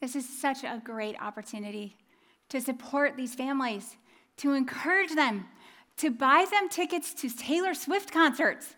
This 0.00 0.14
is 0.14 0.28
such 0.28 0.64
a 0.64 0.80
great 0.82 1.20
opportunity 1.20 1.96
to 2.48 2.60
support 2.60 3.16
these 3.16 3.34
families, 3.34 3.96
to 4.38 4.52
encourage 4.52 5.14
them, 5.14 5.46
to 5.98 6.10
buy 6.10 6.46
them 6.50 6.68
tickets 6.68 7.12
to 7.14 7.28
Taylor 7.28 7.74
Swift 7.74 8.12
concerts. 8.12 8.74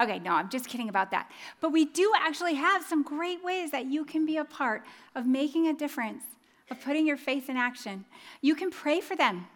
Okay, 0.00 0.18
no, 0.18 0.32
I'm 0.32 0.48
just 0.48 0.68
kidding 0.68 0.88
about 0.88 1.10
that. 1.10 1.30
But 1.60 1.70
we 1.70 1.84
do 1.84 2.12
actually 2.16 2.54
have 2.54 2.84
some 2.84 3.02
great 3.02 3.42
ways 3.44 3.70
that 3.70 3.86
you 3.86 4.04
can 4.04 4.24
be 4.24 4.36
a 4.36 4.44
part 4.44 4.84
of 5.14 5.26
making 5.26 5.66
a 5.68 5.74
difference 5.74 6.22
of 6.70 6.80
putting 6.80 7.06
your 7.06 7.16
faith 7.16 7.48
in 7.48 7.56
action. 7.56 8.04
You 8.40 8.54
can 8.54 8.70
pray 8.70 9.00
for 9.00 9.16
them. 9.16 9.46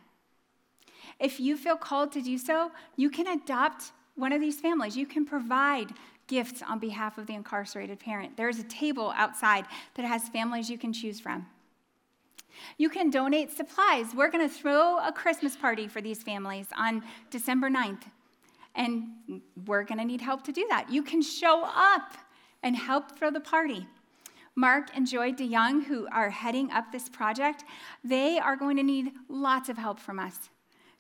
If 1.21 1.39
you 1.39 1.57
feel 1.57 1.77
called 1.77 2.13
to 2.13 2.23
do 2.23 2.39
so, 2.39 2.73
you 2.97 3.11
can 3.11 3.27
adopt 3.27 3.93
one 4.17 4.33
of 4.33 4.41
these 4.41 4.61
families. 4.61 4.97
You 4.97 5.07
can 5.07 5.25
provide 5.25 5.91
gifts 6.27 6.63
on 6.63 6.79
behalf 6.79 7.19
of 7.19 7.27
the 7.27 7.35
incarcerated 7.35 8.01
parent. 8.01 8.37
There's 8.37 8.59
a 8.59 8.65
table 8.65 9.13
outside 9.17 9.67
that 9.95 10.05
has 10.05 10.29
families 10.29 10.71
you 10.71 10.79
can 10.79 10.93
choose 10.93 11.21
from. 11.21 11.47
You 12.79 12.89
can 12.89 13.11
donate 13.11 13.51
supplies. 13.51 14.15
We're 14.15 14.31
going 14.31 14.47
to 14.47 14.55
throw 14.55 14.99
a 14.99 15.13
Christmas 15.13 15.57
party 15.57 15.89
for 15.89 16.01
these 16.01 16.23
families 16.23 16.67
on 16.77 17.03
December 17.31 17.71
9th, 17.71 18.03
and 18.75 19.05
we're 19.67 19.85
going 19.85 19.99
to 19.99 20.05
need 20.05 20.21
help 20.21 20.45
to 20.45 20.53
do 20.53 20.67
that. 20.71 20.91
You 20.91 21.03
can 21.03 21.23
show 21.23 21.63
up 21.65 22.15
and 22.63 22.77
help 22.77 23.17
throw 23.17 23.31
the 23.31 23.41
party. 23.41 23.87
Mark 24.55 24.91
and 24.95 25.07
Joy 25.07 25.33
DeYoung, 25.33 25.85
who 25.85 26.07
are 26.13 26.31
heading 26.31 26.71
up 26.71 26.93
this 26.93 27.09
project, 27.09 27.65
they 28.05 28.39
are 28.39 28.57
going 28.57 28.77
to 28.77 28.83
need 28.83 29.13
lots 29.29 29.69
of 29.69 29.79
help 29.79 29.99
from 29.99 30.19
us 30.19 30.51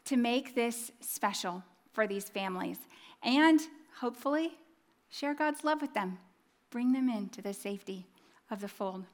to 0.07 0.17
make 0.17 0.55
this 0.55 0.91
special 1.01 1.63
for 1.93 2.07
these 2.07 2.29
families 2.29 2.79
and 3.23 3.61
hopefully 4.01 4.53
share 5.11 5.35
God's 5.35 5.65
love 5.65 5.83
with 5.83 5.93
them, 5.93 6.19
bring 6.71 6.93
them 6.93 7.09
into 7.09 7.43
the 7.43 7.53
safety 7.53 8.07
of 8.51 8.61
the 8.61 8.69
fold. 8.69 9.05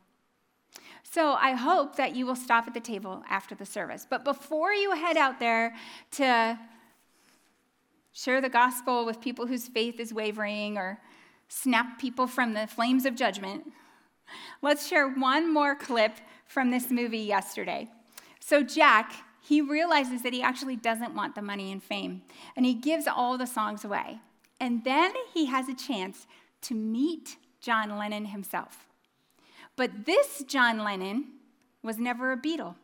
So 1.03 1.33
I 1.33 1.53
hope 1.53 1.97
that 1.97 2.15
you 2.15 2.27
will 2.27 2.37
stop 2.37 2.67
at 2.69 2.75
the 2.75 2.81
table 2.81 3.23
after 3.29 3.55
the 3.55 3.67
service. 3.67 4.07
But 4.09 4.25
before 4.25 4.73
you 4.73 4.93
head 4.93 5.17
out 5.17 5.41
there 5.41 5.75
to 6.13 6.59
share 8.19 8.41
the 8.41 8.49
gospel 8.49 9.07
with 9.07 9.21
people 9.21 9.47
whose 9.47 9.69
faith 9.69 10.01
is 10.01 10.13
wavering 10.13 10.77
or 10.77 10.99
snap 11.49 11.99
people 12.01 12.27
from 12.27 12.55
the 12.55 12.67
flames 12.67 13.05
of 13.05 13.15
judgment, 13.15 13.65
Let's 14.63 14.87
share 14.87 15.09
one 15.09 15.53
more 15.53 15.75
clip 15.75 16.13
from 16.47 16.71
this 16.71 16.91
movie 16.91 17.19
yesterday. 17.19 17.89
So, 18.41 18.63
Jack, 18.63 19.13
he 19.43 19.61
realizes 19.61 20.23
that 20.23 20.33
he 20.33 20.43
actually 20.43 20.77
doesn't 20.77 21.15
want 21.15 21.35
the 21.35 21.43
money 21.43 21.73
and 21.73 21.83
fame, 21.83 22.23
and 22.57 22.67
he 22.67 22.75
gives 22.75 23.07
all 23.07 23.39
the 23.39 23.47
songs 23.47 23.85
away. 23.85 24.21
And 24.61 24.85
then 24.85 25.13
he 25.33 25.47
has 25.47 25.69
a 25.69 25.75
chance 25.75 26.27
to 26.63 26.75
meet 26.75 27.37
John 27.61 27.97
Lennon 27.97 28.27
himself. 28.27 28.87
But 29.77 30.07
this 30.07 30.43
John 30.47 30.79
Lennon 30.83 31.27
was 31.83 31.99
never 31.99 32.33
a 32.33 32.37
Beatle. 32.37 32.75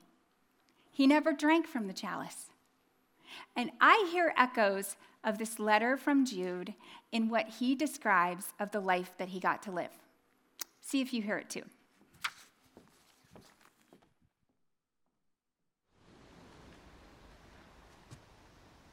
He 0.92 1.06
never 1.06 1.32
drank 1.32 1.66
from 1.66 1.88
the 1.88 1.92
chalice. 1.92 2.46
And 3.56 3.72
I 3.80 4.08
hear 4.12 4.32
echoes 4.36 4.94
of 5.24 5.38
this 5.38 5.58
letter 5.58 5.96
from 5.96 6.24
Jude 6.24 6.74
in 7.10 7.28
what 7.28 7.48
he 7.48 7.74
describes 7.74 8.52
of 8.60 8.70
the 8.70 8.80
life 8.80 9.14
that 9.18 9.28
he 9.28 9.40
got 9.40 9.62
to 9.64 9.70
live. 9.70 9.90
See 10.80 11.00
if 11.00 11.12
you 11.12 11.22
hear 11.22 11.38
it 11.38 11.48
too. 11.48 11.62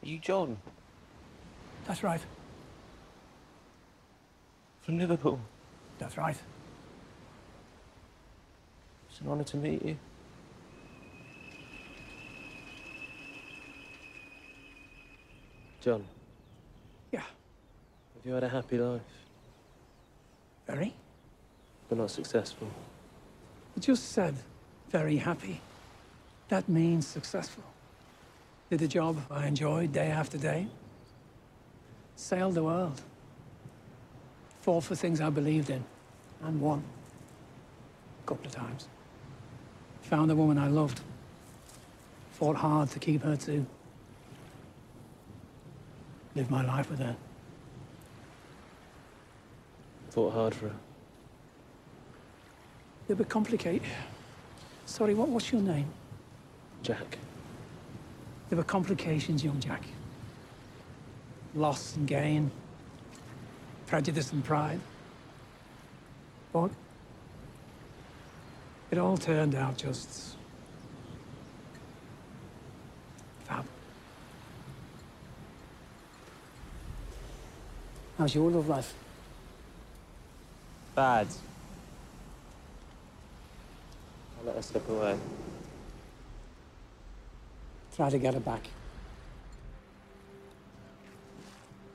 Are 0.04 0.08
you 0.08 0.18
John? 0.18 0.58
That's 1.86 2.02
right. 2.02 2.22
From 4.82 4.98
Liverpool? 4.98 5.40
That's 6.00 6.18
right. 6.18 6.38
It's 9.10 9.20
an 9.20 9.28
honour 9.28 9.44
to 9.44 9.58
meet 9.58 9.86
you. 9.86 9.98
John. 15.82 16.06
Have 18.22 18.28
you 18.28 18.34
had 18.34 18.44
a 18.44 18.50
happy 18.50 18.78
life? 18.78 19.02
Very 20.68 20.94
but 21.92 21.98
not 21.98 22.10
successful. 22.10 22.70
I 23.76 23.82
just 23.82 24.14
said 24.14 24.34
very 24.92 25.18
happy. 25.18 25.60
That 26.48 26.70
means 26.70 27.06
successful. 27.06 27.66
Did 28.70 28.82
a 28.82 28.88
job 28.88 29.18
I 29.30 29.46
enjoyed 29.46 29.92
day 29.92 30.08
after 30.08 30.38
day. 30.38 30.68
Sailed 32.16 32.54
the 32.54 32.64
world. 32.64 33.02
Fought 34.62 34.86
for 34.86 34.96
things 34.96 35.20
I 35.20 35.30
believed 35.30 35.70
in 35.70 35.84
and 36.42 36.62
won. 36.62 36.82
A 38.24 38.28
couple 38.28 38.46
of 38.46 38.54
times. 38.54 38.88
Found 40.04 40.32
a 40.32 40.36
woman 40.36 40.58
I 40.58 40.70
loved. 40.70 41.02
Fought 42.32 42.56
hard 42.56 42.90
to 42.92 43.00
keep 43.00 43.24
her 43.24 43.36
too. 43.36 43.66
Lived 46.36 46.50
my 46.50 46.66
life 46.66 46.90
with 46.90 47.00
her. 47.00 47.18
Fought 50.12 50.34
hard 50.34 50.54
for 50.54 50.68
her. 50.68 50.76
Yeah, 53.08 53.16
but 53.16 53.30
complicate. 53.30 53.82
Sorry, 54.86 55.14
what, 55.14 55.30
what's 55.30 55.54
your 55.54 55.62
name? 55.62 55.88
Jack. 56.84 57.18
There 58.50 58.58
were 58.58 58.66
complications, 58.66 59.42
young 59.42 59.62
Jack. 59.62 59.84
Loss 61.56 61.96
and 61.96 62.08
gain, 62.08 62.52
prejudice 63.88 64.34
and 64.34 64.44
pride. 64.44 64.82
But 66.52 66.72
it 68.92 68.98
all 68.98 69.18
turned 69.18 69.56
out 69.56 69.78
just 69.78 70.36
fab. 73.46 73.64
How's 78.18 78.36
your 78.36 78.52
love 78.52 78.68
life? 78.68 78.94
Bad. 81.02 81.28
I 84.40 84.46
let 84.46 84.56
her 84.56 84.62
slip 84.62 84.88
away. 84.88 85.18
Try 87.96 88.12
to 88.12 88.20
get 88.20 88.36
her 88.36 88.40
back. 88.40 88.68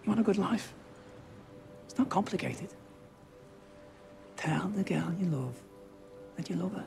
You 0.02 0.08
want 0.08 0.18
a 0.18 0.24
good 0.24 0.38
life? 0.38 0.72
It's 1.84 1.96
not 1.96 2.08
complicated. 2.08 2.70
Tell 4.36 4.66
the 4.70 4.82
girl 4.82 5.14
you 5.20 5.26
love 5.26 5.54
that 6.36 6.50
you 6.50 6.56
love 6.56 6.72
her. 6.72 6.86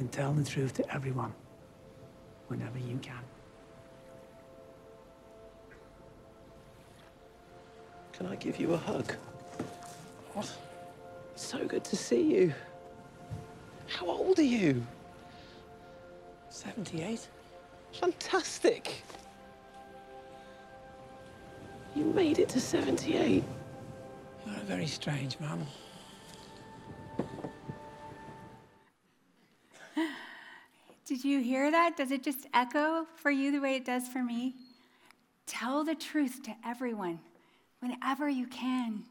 And 0.00 0.10
tell 0.10 0.32
the 0.32 0.42
truth 0.42 0.74
to 0.78 0.92
everyone 0.92 1.32
whenever 2.48 2.80
you 2.80 2.98
can. 2.98 3.22
Can 8.14 8.26
I 8.26 8.34
give 8.34 8.58
you 8.58 8.72
a 8.74 8.78
hug? 8.78 9.14
What? 10.38 10.56
So 11.34 11.66
good 11.66 11.82
to 11.82 11.96
see 11.96 12.22
you. 12.22 12.54
How 13.88 14.06
old 14.06 14.38
are 14.38 14.42
you? 14.42 14.86
78? 16.48 17.26
Fantastic. 17.94 19.02
You 21.96 22.04
made 22.04 22.38
it 22.38 22.48
to 22.50 22.60
78. 22.60 23.42
You're 24.46 24.54
a 24.54 24.60
very 24.60 24.86
strange 24.86 25.40
man. 25.40 25.66
Did 31.04 31.24
you 31.24 31.40
hear 31.40 31.68
that? 31.68 31.96
Does 31.96 32.12
it 32.12 32.22
just 32.22 32.46
echo 32.54 33.08
for 33.16 33.32
you 33.32 33.50
the 33.50 33.58
way 33.58 33.74
it 33.74 33.84
does 33.84 34.06
for 34.06 34.22
me? 34.22 34.54
Tell 35.48 35.82
the 35.82 35.96
truth 35.96 36.44
to 36.44 36.54
everyone 36.64 37.18
whenever 37.80 38.28
you 38.28 38.46
can. 38.46 39.02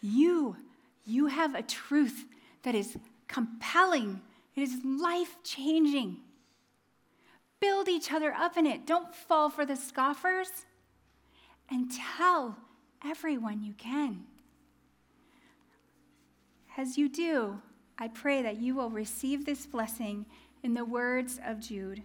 You, 0.00 0.56
you 1.04 1.26
have 1.26 1.54
a 1.54 1.62
truth 1.62 2.24
that 2.62 2.74
is 2.74 2.96
compelling, 3.28 4.20
it 4.54 4.62
is 4.62 4.76
life 4.84 5.36
changing. 5.42 6.18
Build 7.60 7.88
each 7.88 8.12
other 8.12 8.32
up 8.32 8.56
in 8.56 8.66
it. 8.66 8.86
Don't 8.86 9.14
fall 9.14 9.48
for 9.50 9.64
the 9.64 9.76
scoffers. 9.76 10.48
And 11.70 11.90
tell 11.90 12.56
everyone 13.04 13.62
you 13.62 13.72
can. 13.72 14.24
As 16.76 16.98
you 16.98 17.08
do, 17.08 17.60
I 17.98 18.08
pray 18.08 18.42
that 18.42 18.58
you 18.60 18.74
will 18.74 18.90
receive 18.90 19.46
this 19.46 19.66
blessing 19.66 20.26
in 20.62 20.74
the 20.74 20.84
words 20.84 21.40
of 21.44 21.60
Jude. 21.60 22.02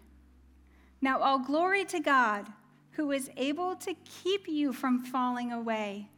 Now, 1.02 1.20
all 1.20 1.39
glory 1.39 1.84
to 1.86 2.00
God, 2.00 2.48
who 2.92 3.12
is 3.12 3.30
able 3.36 3.76
to 3.78 3.94
keep 4.24 4.48
you 4.48 4.72
from 4.72 5.04
falling 5.04 5.52
away, 5.52 6.10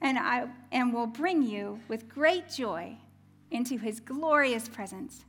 and, 0.00 0.18
I, 0.18 0.46
and 0.72 0.92
will 0.92 1.06
bring 1.06 1.42
you 1.42 1.80
with 1.88 2.08
great 2.08 2.48
joy 2.50 2.96
into 3.50 3.78
his 3.78 4.00
glorious 4.00 4.68
presence 4.68 5.24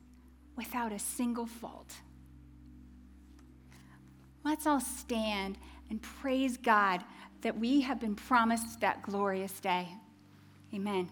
without 0.56 0.92
a 0.92 0.98
single 0.98 1.46
fault. 1.46 1.94
Let's 4.44 4.66
all 4.66 4.80
stand 4.80 5.58
and 5.90 6.00
praise 6.02 6.56
God 6.56 7.04
that 7.42 7.58
we 7.58 7.82
have 7.82 8.00
been 8.00 8.14
promised 8.14 8.80
that 8.80 9.02
glorious 9.02 9.60
day. 9.60 9.88
Amen. 10.74 11.10